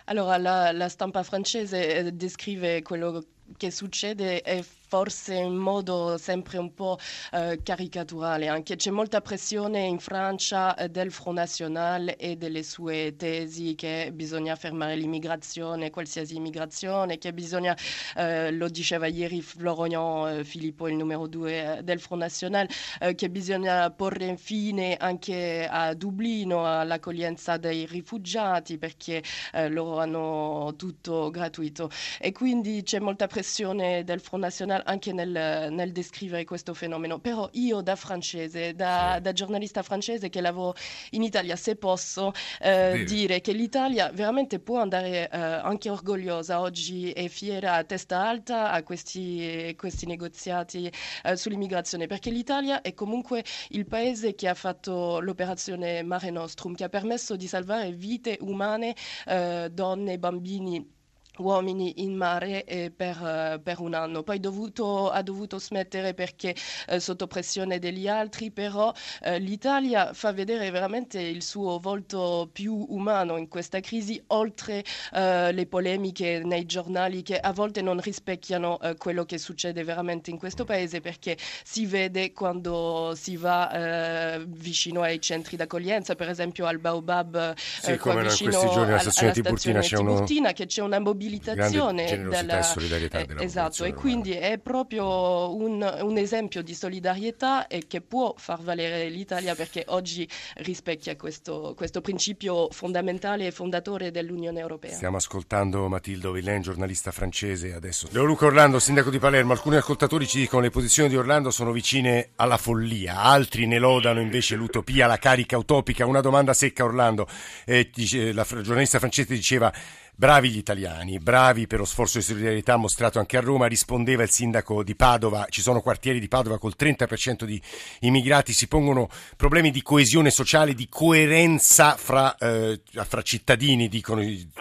Allora, 0.04 0.38
la, 0.38 0.72
la 0.72 0.88
stampa 0.88 1.22
francese 1.22 1.96
eh, 1.96 2.12
descrive 2.12 2.82
quello 2.82 3.24
che 3.56 3.70
succede 3.70 4.42
e 4.42 4.64
forse 4.90 5.34
in 5.34 5.54
modo 5.54 6.18
sempre 6.18 6.58
un 6.58 6.74
po' 6.74 6.98
eh, 7.32 7.60
caricaturale 7.62 8.48
anche. 8.48 8.74
C'è 8.74 8.90
molta 8.90 9.20
pressione 9.20 9.82
in 9.84 10.00
Francia 10.00 10.74
eh, 10.74 10.88
del 10.88 11.12
Front 11.12 11.38
National 11.38 12.14
e 12.18 12.36
delle 12.36 12.64
sue 12.64 13.14
tesi 13.16 13.76
che 13.76 14.10
bisogna 14.12 14.56
fermare 14.56 14.96
l'immigrazione, 14.96 15.90
qualsiasi 15.90 16.34
immigrazione, 16.34 17.18
che 17.18 17.32
bisogna, 17.32 17.76
eh, 18.16 18.50
lo 18.50 18.68
diceva 18.68 19.06
ieri 19.06 19.42
Florian 19.42 20.38
eh, 20.40 20.44
Filippo, 20.44 20.88
il 20.88 20.96
numero 20.96 21.28
due 21.28 21.78
eh, 21.78 21.82
del 21.84 22.00
Front 22.00 22.22
National, 22.22 22.68
eh, 22.98 23.14
che 23.14 23.30
bisogna 23.30 23.90
porre 23.92 24.36
fine 24.36 24.96
anche 24.96 25.68
a 25.70 25.94
Dublino 25.94 26.66
all'accoglienza 26.66 27.56
dei 27.58 27.86
rifugiati 27.86 28.78
perché 28.78 29.22
loro 29.68 29.98
hanno 29.98 30.74
tutto 30.76 31.30
gratuito. 31.30 31.90
E 32.18 32.32
quindi 32.32 32.82
c'è 32.82 32.98
molta 32.98 33.26
pressione 33.26 33.39
del 33.42 34.20
Front 34.20 34.44
National 34.44 34.82
anche 34.84 35.12
nel, 35.12 35.68
nel, 35.70 35.92
descrivere 35.92 36.44
questo 36.44 36.74
fenomeno, 36.74 37.18
però 37.18 37.48
io 37.52 37.80
da 37.80 37.96
francese, 37.96 38.74
da, 38.74 39.18
da 39.20 39.32
giornalista 39.32 39.82
francese 39.82 40.28
che 40.28 40.40
lavoro 40.40 40.76
in 41.10 41.22
Italia, 41.22 41.56
se 41.56 41.76
posso 41.76 42.32
eh, 42.60 43.04
dire 43.06 43.40
che 43.40 43.52
l'Italia 43.52 44.10
veramente 44.12 44.60
può 44.60 44.80
andare 44.80 45.28
eh, 45.28 45.38
anche 45.38 45.90
orgogliosa 45.90 46.60
oggi 46.60 47.12
e 47.12 47.28
fiera 47.28 47.74
a 47.74 47.84
testa 47.84 48.26
alta 48.26 48.70
a 48.70 48.82
questi, 48.82 49.74
questi 49.76 50.06
negoziati 50.06 50.90
eh, 51.22 51.36
sull'immigrazione, 51.36 52.06
perché 52.06 52.30
l'Italia 52.30 52.80
è 52.82 52.94
comunque 52.94 53.44
il 53.70 53.86
paese 53.86 54.34
che 54.34 54.48
ha 54.48 54.54
fatto 54.54 55.20
l'operazione 55.20 56.02
Mare 56.02 56.30
Nostrum, 56.30 56.74
che 56.74 56.84
ha 56.84 56.88
permesso 56.88 57.36
di 57.36 57.46
salvare 57.46 57.92
vite 57.92 58.38
umane, 58.40 58.94
eh, 59.26 59.68
donne, 59.70 60.18
bambini 60.18 60.98
uomini 61.38 62.02
in 62.02 62.14
mare 62.14 62.64
eh, 62.64 62.90
per, 62.94 63.16
uh, 63.56 63.62
per, 63.62 63.80
un 63.80 63.94
anno. 63.94 64.22
Poi 64.22 64.40
dovuto, 64.40 65.10
ha 65.10 65.22
dovuto 65.22 65.58
smettere 65.58 66.14
perché 66.14 66.54
uh, 66.88 66.98
sotto 66.98 67.26
pressione 67.26 67.78
degli 67.78 68.08
altri, 68.08 68.50
però 68.50 68.88
uh, 68.88 69.36
l'Italia 69.38 70.12
fa 70.12 70.32
vedere 70.32 70.70
veramente 70.70 71.20
il 71.20 71.42
suo 71.42 71.78
volto 71.78 72.48
più 72.52 72.84
umano 72.88 73.36
in 73.36 73.48
questa 73.48 73.80
crisi, 73.80 74.22
oltre 74.28 74.84
le 75.12 75.66
polemiche 75.66 76.42
nei 76.44 76.66
giornali 76.66 77.22
che 77.22 77.38
a 77.38 77.52
volte 77.52 77.82
non 77.82 78.00
rispecchiano 78.00 78.78
quello 78.98 79.24
che 79.24 79.38
succede 79.38 79.84
veramente 79.84 80.30
in 80.30 80.38
questo 80.38 80.64
paese, 80.64 81.00
perché 81.00 81.36
si 81.64 81.86
vede 81.86 82.32
quando 82.32 83.12
si 83.14 83.36
va 83.36 84.38
vicino 84.46 85.02
ai 85.02 85.20
centri 85.20 85.56
d'accoglienza, 85.56 86.14
per 86.14 86.28
esempio 86.28 86.66
al 86.66 86.78
Baobab, 86.78 87.54
sì, 87.56 87.92
vicino 87.92 88.12
in 88.12 88.22
questi 88.22 88.44
giorni 88.48 88.90
alla 88.90 88.98
stazione, 88.98 88.98
alla 88.98 88.98
stazione 88.98 89.32
Tiburtina, 89.32 89.80
c'è 89.80 89.96
uno... 89.96 90.52
che 90.52 90.66
c'è 90.66 90.82
una 90.82 90.98
mobilità 90.98 91.19
mobilitazione 91.20 92.06
della 92.06 92.58
e 92.60 92.62
solidarietà 92.62 93.18
eh, 93.18 93.26
della 93.26 93.42
esatto 93.42 93.84
e 93.84 93.92
quindi 93.92 94.32
è 94.32 94.58
proprio 94.58 95.54
un, 95.54 95.98
un, 96.02 96.16
esempio 96.16 96.62
di 96.62 96.74
solidarietà 96.74 97.66
e 97.66 97.86
che 97.86 98.00
può 98.00 98.34
far 98.38 98.62
valere 98.62 99.08
l'Italia 99.10 99.54
perché 99.54 99.84
oggi 99.88 100.26
rispecchia 100.56 101.16
questo, 101.16 101.74
questo 101.76 102.00
principio 102.00 102.68
fondamentale 102.70 103.46
e 103.46 103.50
fondatore 103.50 104.10
dell'Unione 104.10 104.60
Europea. 104.60 104.92
Stiamo 104.92 105.18
ascoltando 105.18 105.88
Matildo 105.88 106.32
Villain, 106.32 106.62
giornalista 106.62 107.10
francese 107.10 107.74
adesso. 107.74 108.08
Leo 108.12 108.24
Luca 108.24 108.46
Orlando, 108.46 108.78
sindaco 108.78 109.10
di 109.10 109.18
Palermo. 109.18 109.52
Alcuni 109.52 109.76
ascoltatori 109.76 110.26
ci 110.26 110.38
dicono 110.38 110.62
che 110.62 110.68
le 110.68 110.72
posizioni 110.72 111.08
di 111.08 111.16
Orlando 111.16 111.50
sono 111.50 111.72
vicine 111.72 112.30
alla 112.36 112.56
follia, 112.56 113.18
altri 113.18 113.66
ne 113.66 113.78
lodano 113.78 114.20
invece 114.20 114.56
l'utopia, 114.56 115.06
la 115.06 115.18
carica 115.18 115.58
utopica. 115.58 116.06
Una 116.06 116.20
domanda 116.20 116.54
secca 116.54 116.84
Orlando, 116.84 117.26
eh, 117.66 117.90
dice, 117.92 118.32
la 118.32 118.46
giornalista 118.48 118.98
francese 118.98 119.34
diceva 119.34 119.72
Bravi 120.20 120.50
gli 120.50 120.58
italiani, 120.58 121.18
bravi 121.18 121.66
per 121.66 121.78
lo 121.78 121.86
sforzo 121.86 122.18
di 122.18 122.24
solidarietà 122.24 122.76
mostrato 122.76 123.18
anche 123.18 123.38
a 123.38 123.40
Roma, 123.40 123.64
rispondeva 123.64 124.22
il 124.22 124.28
sindaco 124.28 124.82
di 124.82 124.94
Padova, 124.94 125.46
ci 125.48 125.62
sono 125.62 125.80
quartieri 125.80 126.20
di 126.20 126.28
Padova 126.28 126.58
col 126.58 126.74
30% 126.78 127.44
di 127.44 127.58
immigrati, 128.00 128.52
si 128.52 128.68
pongono 128.68 129.08
problemi 129.38 129.70
di 129.70 129.80
coesione 129.80 130.28
sociale, 130.28 130.74
di 130.74 130.88
coerenza 130.90 131.96
fra, 131.96 132.36
eh, 132.36 132.82
fra 132.92 133.22
cittadini, 133.22 133.88
dicono 133.88 134.20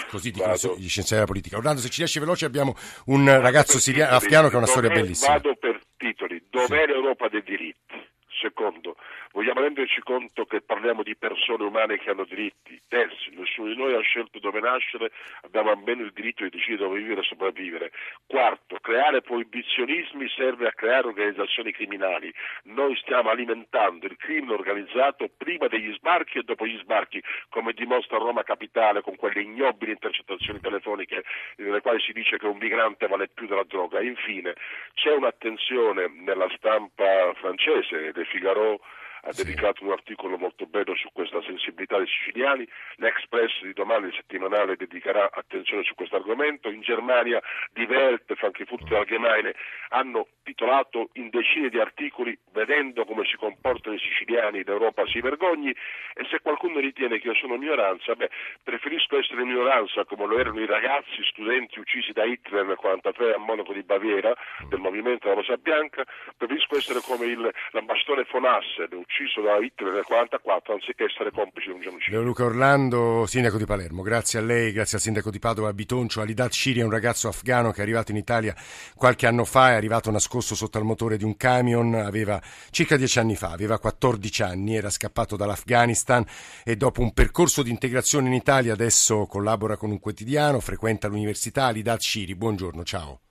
così 0.10 0.32
dicono 0.32 0.54
gli 0.78 0.88
scienziati 0.88 1.16
della 1.16 1.26
politica. 1.26 1.58
Orlando, 1.58 1.82
se 1.82 1.90
ci 1.90 1.98
riesce 1.98 2.22
veloce 2.22 2.46
abbiamo 2.46 2.74
un 3.08 3.26
ragazzo 3.26 3.80
siriano, 3.80 4.16
afghano 4.16 4.48
che 4.48 4.56
ha 4.56 4.60
una 4.60 4.66
storia 4.66 4.92
bellissima. 4.92 5.34
Vado 5.34 5.58
per 5.60 5.82
titoli, 5.98 6.42
dov'è 6.50 6.68
sì. 6.68 6.88
l'Europa 6.88 7.28
dei 7.28 7.44
diritti? 7.44 8.08
Secondo, 8.40 8.96
vogliamo 9.32 9.62
renderci 9.62 10.02
conto 10.02 10.46
che 10.46 10.62
parliamo 10.62 11.04
di 11.04 11.16
persone 11.16 11.64
umane 11.64 11.98
che 11.98 12.10
hanno 12.10 12.26
diritti. 12.26 12.80
Terzi, 12.88 13.30
nessuno 13.32 13.68
di 13.70 13.76
noi 13.76 13.94
ha 13.94 14.02
scelto 14.02 14.40
dove 14.40 14.60
nascere, 14.60 15.12
abbiamo 15.42 15.72
almeno 15.72 16.04
il 16.04 16.12
diritto 16.12 16.44
di 16.44 16.50
decidere 16.50 16.84
dove 16.84 17.00
vivere 17.00 17.22
e 17.22 17.24
sopravvivere. 17.24 17.92
Quarto, 18.26 18.78
creare 18.82 19.22
proibizionismi 19.22 20.28
serve 20.30 20.68
a 20.68 20.72
creare 20.72 21.08
organizzazioni 21.08 21.72
criminali. 21.72 22.34
Noi 22.64 22.96
stiamo 22.98 23.30
alimentando 23.30 24.06
il 24.06 24.18
crimine 24.18 24.54
organizzato 24.54 25.30
prima 25.38 25.68
degli 25.68 25.94
sbarchi 25.94 26.40
e 26.40 26.44
dopo 26.44 26.66
gli 26.66 26.78
sbarchi, 26.80 27.22
come 27.50 27.74
dimostra 27.74 28.18
Roma 28.18 28.44
Capitale 28.44 29.02
con 29.02 29.16
quelle 29.16 29.42
ignobili 29.42 29.92
intercettazioni 29.92 30.60
telefoniche 30.60 31.24
nelle 31.58 31.82
quali 31.82 32.00
si 32.02 32.12
dice 32.14 32.38
che 32.38 32.48
un 32.48 32.58
migrante 32.58 33.08
vale 33.08 33.28
più 33.28 33.48
della 33.48 33.64
droga. 33.64 34.02
Infine, 34.02 34.56
c'è 34.94 35.14
un'attenzione 35.14 36.08
nella 36.08 36.48
stampa 36.56 37.34
francese, 37.36 38.12
del 38.12 38.26
Figaro, 38.26 38.80
ha 39.24 39.32
dedicato 39.34 39.84
un 39.84 39.92
articolo 39.92 40.38
molto 40.38 40.66
bello 40.66 40.96
su 40.96 41.10
questa 41.12 41.42
sensibilità 41.44 41.98
dei 41.98 42.08
siciliani, 42.08 42.68
l'Express 42.96 43.62
di 43.62 43.74
domani, 43.74 44.08
il 44.08 44.14
settimanale, 44.14 44.76
dedicherà 44.76 45.30
attenzione 45.32 45.84
su 45.84 45.96
questo 45.96 46.16
argomento, 46.16 46.70
in 46.70 46.82
Germania 46.82 47.42
Die 47.72 47.86
Welt, 47.86 48.34
Frankfurter 48.36 48.98
Allgemeine 48.98 49.54
hanno 49.90 50.28
titolato 50.44 51.10
in 51.14 51.30
decine 51.30 51.70
di 51.70 51.80
articoli 51.80 52.38
vedendo 52.52 53.06
come 53.06 53.26
si 53.26 53.36
comportano 53.38 53.96
i 53.96 54.00
siciliani 54.00 54.64
l'Europa 54.64 55.06
si 55.08 55.20
vergogni. 55.20 55.70
E 55.70 56.26
se 56.30 56.40
qualcuno 56.42 56.80
ritiene 56.80 57.20
che 57.20 57.28
io 57.28 57.36
sono 57.36 57.58
minoranza, 57.58 58.16
beh, 58.16 58.30
preferisco 58.64 59.18
essere 59.18 59.44
minoranza 59.44 60.06
come 60.06 60.26
lo 60.26 60.38
erano 60.38 60.60
i 60.60 60.66
ragazzi 60.66 61.24
studenti 61.24 61.80
uccisi 61.80 62.12
da 62.12 62.24
Hitler 62.24 62.66
nel 62.66 62.78
1943 62.82 63.34
a 63.34 63.38
Monaco 63.38 63.74
di 63.74 63.84
Baviera 63.84 64.34
del 64.68 64.80
movimento 64.80 65.28
della 65.28 65.42
Rosa 65.42 65.58
Bianca, 65.58 66.04
preferisco 66.38 66.78
essere 66.78 67.00
come 67.02 67.26
il, 67.26 67.54
l'ambasciatore 67.72 68.26
von 68.30 68.46
Hassen 68.46 69.04
ucciso 69.10 69.42
da 69.42 69.58
Hitler 69.58 69.92
nel 69.92 70.06
1944 70.08 70.74
anziché 70.74 71.06
essere 71.06 71.32
complice 71.32 71.70
di 71.70 71.74
un 71.74 71.82
genocidio. 71.82 72.18
Leo 72.18 72.24
Luca 72.24 72.46
Orlando, 72.46 73.26
sindaco 73.26 73.58
di 73.58 73.66
Palermo, 73.66 74.04
grazie 74.04 74.38
a 74.38 74.44
lei, 74.44 74.72
grazie 74.72 74.98
al 74.98 75.04
sindaco 75.04 75.32
di 75.32 75.40
Padova 75.40 75.74
Bitoncio, 75.74 76.22
Alidat 76.22 76.52
Shiri 76.52 76.82
è 76.82 76.84
un 76.84 76.92
ragazzo 76.92 77.28
afgano 77.28 77.72
che 77.72 77.80
è 77.80 77.82
arrivato 77.82 78.12
in 78.12 78.18
Italia 78.18 78.54
qualche 78.96 79.26
anno 79.26 79.46
fa, 79.46 79.72
è 79.72 79.74
arrivato 79.74 80.12
nascosto 80.12 80.54
sotto 80.54 80.78
al 80.78 80.84
motore 80.84 81.18
di 81.18 81.24
un 81.24 81.36
camion, 81.36 81.96
aveva 81.96 82.40
circa 82.70 82.96
dieci 82.96 83.18
anni 83.18 83.36
fa, 83.36 83.52
aveva 83.52 83.80
14 83.80 84.44
anni, 84.44 84.76
era 84.76 84.92
scappato 84.92 85.36
dall'Afghanistan 85.36 86.24
e 86.64 86.76
dopo 86.76 87.02
un 87.02 87.12
percorso 87.12 87.64
di 87.64 87.72
integrazione 87.72 88.28
in 88.28 88.34
Italia 88.34 88.74
adesso 88.74 89.26
collabora 89.26 89.76
con 89.76 89.90
un 89.90 90.00
quotidiano, 90.00 90.60
frequenta 90.60 91.08
l'università. 91.08 91.66
Alidat 91.66 92.00
Shiri, 92.00 92.36
buongiorno, 92.36 92.84
ciao. 92.84 93.22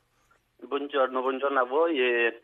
Buongiorno, 0.61 1.21
buongiorno 1.21 1.61
a 1.61 1.65
voi 1.65 2.01
e 2.01 2.41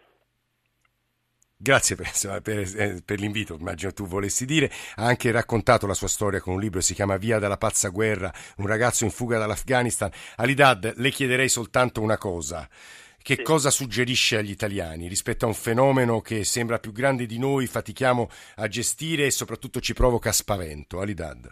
Grazie 1.65 1.97
per, 1.97 2.43
per, 2.43 2.59
eh, 2.77 3.03
per, 3.03 3.19
l'invito, 3.19 3.57
immagino 3.59 3.91
tu 3.95 4.07
volessi 4.07 4.45
dire. 4.45 4.71
Ha 4.97 5.07
anche 5.07 5.31
raccontato 5.31 5.87
la 5.87 5.95
sua 5.95 6.09
storia 6.09 6.39
con 6.39 6.53
un 6.53 6.61
libro 6.61 6.81
che 6.81 6.85
si 6.85 6.93
chiama 6.93 7.17
Via 7.17 7.39
dalla 7.39 7.57
pazza 7.57 7.89
guerra, 7.89 8.31
un 8.57 8.67
ragazzo 8.67 9.05
in 9.05 9.11
fuga 9.11 9.39
dall'Afghanistan. 9.39 10.11
Alidad, 10.37 10.93
le 10.97 11.11
chiederei 11.11 11.49
soltanto 11.49 12.03
una 12.03 12.19
cosa. 12.19 12.69
Che 13.17 13.37
sì. 13.37 13.43
cosa 13.43 13.71
suggerisce 13.71 14.37
agli 14.37 14.51
italiani 14.51 15.09
rispetto 15.09 15.47
a 15.47 15.49
un 15.49 15.55
fenomeno 15.55 16.21
che 16.21 16.45
sembra 16.45 16.79
più 16.79 16.93
grande 16.93 17.25
di 17.25 17.39
noi, 17.39 17.67
fatichiamo 17.67 18.29
a 18.57 18.69
gestire 18.69 19.25
e 19.25 19.31
soprattutto 19.31 19.81
ci 19.81 19.95
provoca 19.95 20.33
spavento? 20.33 21.01
Alidad 21.01 21.51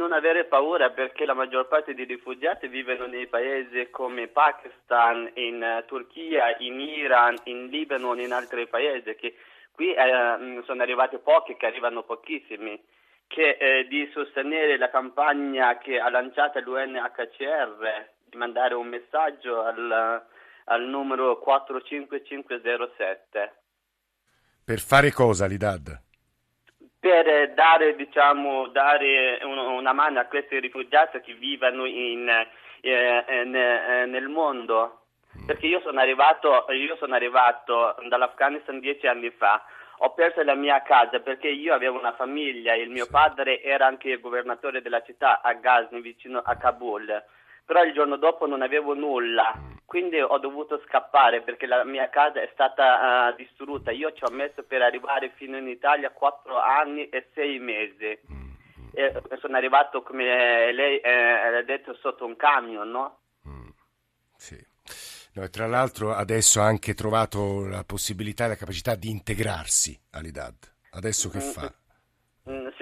non 0.00 0.12
avere 0.12 0.46
paura 0.46 0.90
perché 0.90 1.26
la 1.26 1.34
maggior 1.34 1.68
parte 1.68 1.94
dei 1.94 2.06
rifugiati 2.06 2.68
vivono 2.68 3.04
nei 3.06 3.26
paesi 3.26 3.90
come 3.90 4.28
Pakistan, 4.28 5.30
in 5.34 5.62
uh, 5.62 5.84
Turchia, 5.86 6.56
in 6.58 6.80
Iran, 6.80 7.36
in 7.44 7.66
Libano, 7.66 8.18
in 8.18 8.32
altri 8.32 8.66
paesi 8.66 9.14
che 9.14 9.36
qui 9.72 9.92
eh, 9.92 10.62
sono 10.64 10.82
arrivati 10.82 11.18
pochi, 11.18 11.54
che 11.56 11.66
arrivano 11.66 12.02
pochissimi, 12.02 12.82
che 13.26 13.58
eh, 13.60 13.86
di 13.88 14.08
sostenere 14.12 14.78
la 14.78 14.88
campagna 14.88 15.76
che 15.78 16.00
ha 16.00 16.08
lanciato 16.10 16.58
l'UNHCR, 16.60 18.08
di 18.24 18.38
mandare 18.38 18.74
un 18.74 18.88
messaggio 18.88 19.62
al, 19.62 20.24
al 20.64 20.82
numero 20.82 21.38
45507. 21.38 23.52
Per 24.64 24.80
fare 24.80 25.12
cosa, 25.12 25.46
Lidad? 25.46 26.08
Per 27.00 27.54
dare, 27.54 27.96
diciamo, 27.96 28.68
dare 28.68 29.40
una 29.42 29.92
mano 29.94 30.20
a 30.20 30.26
questi 30.26 30.60
rifugiati 30.60 31.20
che 31.20 31.32
vivono 31.32 31.86
in, 31.86 32.28
eh, 32.28 33.42
in, 33.42 33.56
eh, 33.56 34.04
nel 34.06 34.28
mondo. 34.28 34.98
Perché 35.46 35.66
io 35.66 35.80
sono, 35.80 35.98
arrivato, 35.98 36.66
io 36.70 36.96
sono 36.96 37.14
arrivato 37.14 37.96
dall'Afghanistan 38.06 38.80
dieci 38.80 39.06
anni 39.06 39.30
fa, 39.30 39.64
ho 39.98 40.12
perso 40.12 40.42
la 40.42 40.54
mia 40.54 40.82
casa 40.82 41.20
perché 41.20 41.48
io 41.48 41.72
avevo 41.72 41.98
una 41.98 42.12
famiglia, 42.12 42.74
il 42.74 42.90
mio 42.90 43.06
padre 43.10 43.62
era 43.62 43.86
anche 43.86 44.20
governatore 44.20 44.82
della 44.82 45.02
città 45.02 45.40
a 45.40 45.54
Ghazni, 45.54 46.00
vicino 46.00 46.40
a 46.44 46.56
Kabul. 46.56 47.24
Però 47.64 47.82
il 47.82 47.92
giorno 47.92 48.16
dopo 48.16 48.46
non 48.46 48.62
avevo 48.62 48.94
nulla, 48.94 49.54
quindi 49.90 50.20
ho 50.20 50.38
dovuto 50.38 50.80
scappare 50.86 51.42
perché 51.42 51.66
la 51.66 51.82
mia 51.84 52.08
casa 52.10 52.40
è 52.40 52.48
stata 52.52 53.32
uh, 53.32 53.34
distrutta. 53.34 53.90
Io 53.90 54.12
ci 54.12 54.22
ho 54.22 54.30
messo 54.30 54.62
per 54.62 54.82
arrivare 54.82 55.32
fino 55.34 55.56
in 55.56 55.66
Italia 55.66 56.12
quattro 56.12 56.60
anni 56.60 57.08
e 57.08 57.28
sei 57.34 57.58
mesi. 57.58 58.16
E 58.92 59.22
sono 59.40 59.56
arrivato, 59.56 60.02
come 60.02 60.70
lei 60.70 61.00
eh, 61.00 61.10
ha 61.10 61.62
detto, 61.62 61.92
sotto 61.94 62.24
un 62.24 62.36
camion, 62.36 62.88
no? 62.88 63.18
Sì. 64.36 64.56
No, 65.32 65.50
tra 65.50 65.66
l'altro 65.66 66.14
adesso 66.14 66.60
ha 66.60 66.66
anche 66.66 66.94
trovato 66.94 67.66
la 67.66 67.82
possibilità 67.82 68.44
e 68.44 68.48
la 68.48 68.56
capacità 68.56 68.94
di 68.94 69.10
integrarsi 69.10 70.00
all'IDAD. 70.12 70.54
Adesso 70.92 71.30
che 71.30 71.38
mm, 71.38 71.50
fa? 71.50 71.74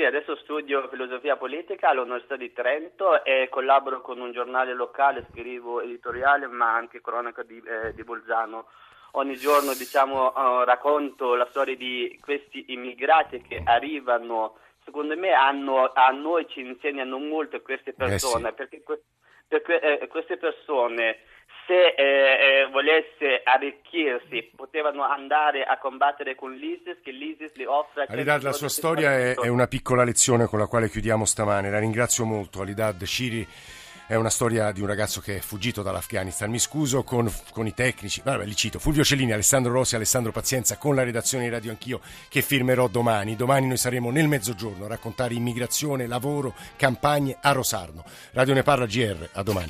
Adesso 0.08 0.36
studio 0.36 0.88
filosofia 0.88 1.36
politica 1.36 1.90
all'Università 1.90 2.36
di 2.36 2.50
Trento 2.54 3.22
e 3.24 3.48
collaboro 3.50 4.00
con 4.00 4.18
un 4.18 4.32
giornale 4.32 4.72
locale, 4.72 5.26
scrivo 5.30 5.82
editoriale 5.82 6.46
ma 6.46 6.74
anche 6.74 7.02
cronaca 7.02 7.42
di, 7.42 7.62
eh, 7.62 7.92
di 7.92 8.02
Bolzano. 8.04 8.68
Ogni 9.12 9.36
giorno 9.36 9.74
diciamo, 9.74 10.28
uh, 10.28 10.64
racconto 10.64 11.34
la 11.34 11.46
storia 11.50 11.76
di 11.76 12.18
questi 12.22 12.72
immigrati 12.72 13.42
che 13.42 13.60
arrivano, 13.62 14.56
secondo 14.82 15.14
me 15.14 15.32
hanno, 15.32 15.92
a 15.92 16.08
noi 16.08 16.48
ci 16.48 16.60
insegnano 16.60 17.18
molto 17.18 17.60
queste 17.60 17.92
persone, 17.92 18.48
eh 18.48 18.50
sì. 18.50 18.54
perché, 18.54 18.82
perché 19.46 19.98
eh, 20.00 20.06
queste 20.06 20.38
persone 20.38 21.18
se 21.68 21.94
eh, 21.94 22.02
eh, 22.02 22.68
volesse 22.72 23.42
arricchirsi 23.44 24.50
potevano 24.56 25.04
andare 25.04 25.64
a 25.64 25.78
combattere 25.78 26.34
con 26.34 26.54
l'ISIS 26.54 26.96
che 27.02 27.10
l'ISIS 27.10 27.52
li 27.56 27.66
offre 27.66 28.06
Alidad 28.08 28.42
la 28.42 28.52
sua 28.52 28.70
storia 28.70 29.12
è, 29.12 29.34
è, 29.34 29.48
una 29.48 29.66
piccola 29.66 30.02
lezione 30.02 30.46
con 30.46 30.58
la 30.58 30.66
quale 30.66 30.88
chiudiamo 30.88 31.26
stamane 31.26 31.70
la 31.70 31.78
ringrazio 31.78 32.24
molto 32.24 32.62
Alidad 32.62 33.04
Shiri 33.04 33.46
è 34.08 34.14
una 34.14 34.30
storia 34.30 34.72
di 34.72 34.80
un 34.80 34.86
ragazzo 34.86 35.20
che 35.20 35.36
è 35.36 35.40
fuggito 35.40 35.82
dall'Afghanistan. 35.82 36.48
Mi 36.48 36.58
scuso 36.58 37.02
con, 37.02 37.30
con 37.52 37.66
i 37.66 37.74
tecnici, 37.74 38.22
vabbè, 38.24 38.46
li 38.46 38.56
cito, 38.56 38.78
Fulvio 38.78 39.04
Cellini, 39.04 39.32
Alessandro 39.32 39.70
Rossi, 39.70 39.96
Alessandro 39.96 40.32
Pazienza 40.32 40.78
con 40.78 40.94
la 40.94 41.02
redazione 41.02 41.44
di 41.44 41.50
Radio 41.50 41.72
Anch'io 41.72 42.00
che 42.30 42.40
firmerò 42.40 42.88
domani. 42.88 43.36
Domani 43.36 43.66
noi 43.66 43.76
saremo 43.76 44.10
nel 44.10 44.26
mezzogiorno 44.26 44.86
a 44.86 44.88
raccontare 44.88 45.34
immigrazione, 45.34 46.06
lavoro, 46.06 46.54
campagne 46.76 47.36
a 47.38 47.52
Rosarno. 47.52 48.02
Radio 48.32 48.54
Ne 48.54 48.62
Parla 48.62 48.86
GR, 48.86 49.28
a 49.30 49.42
domani. 49.42 49.66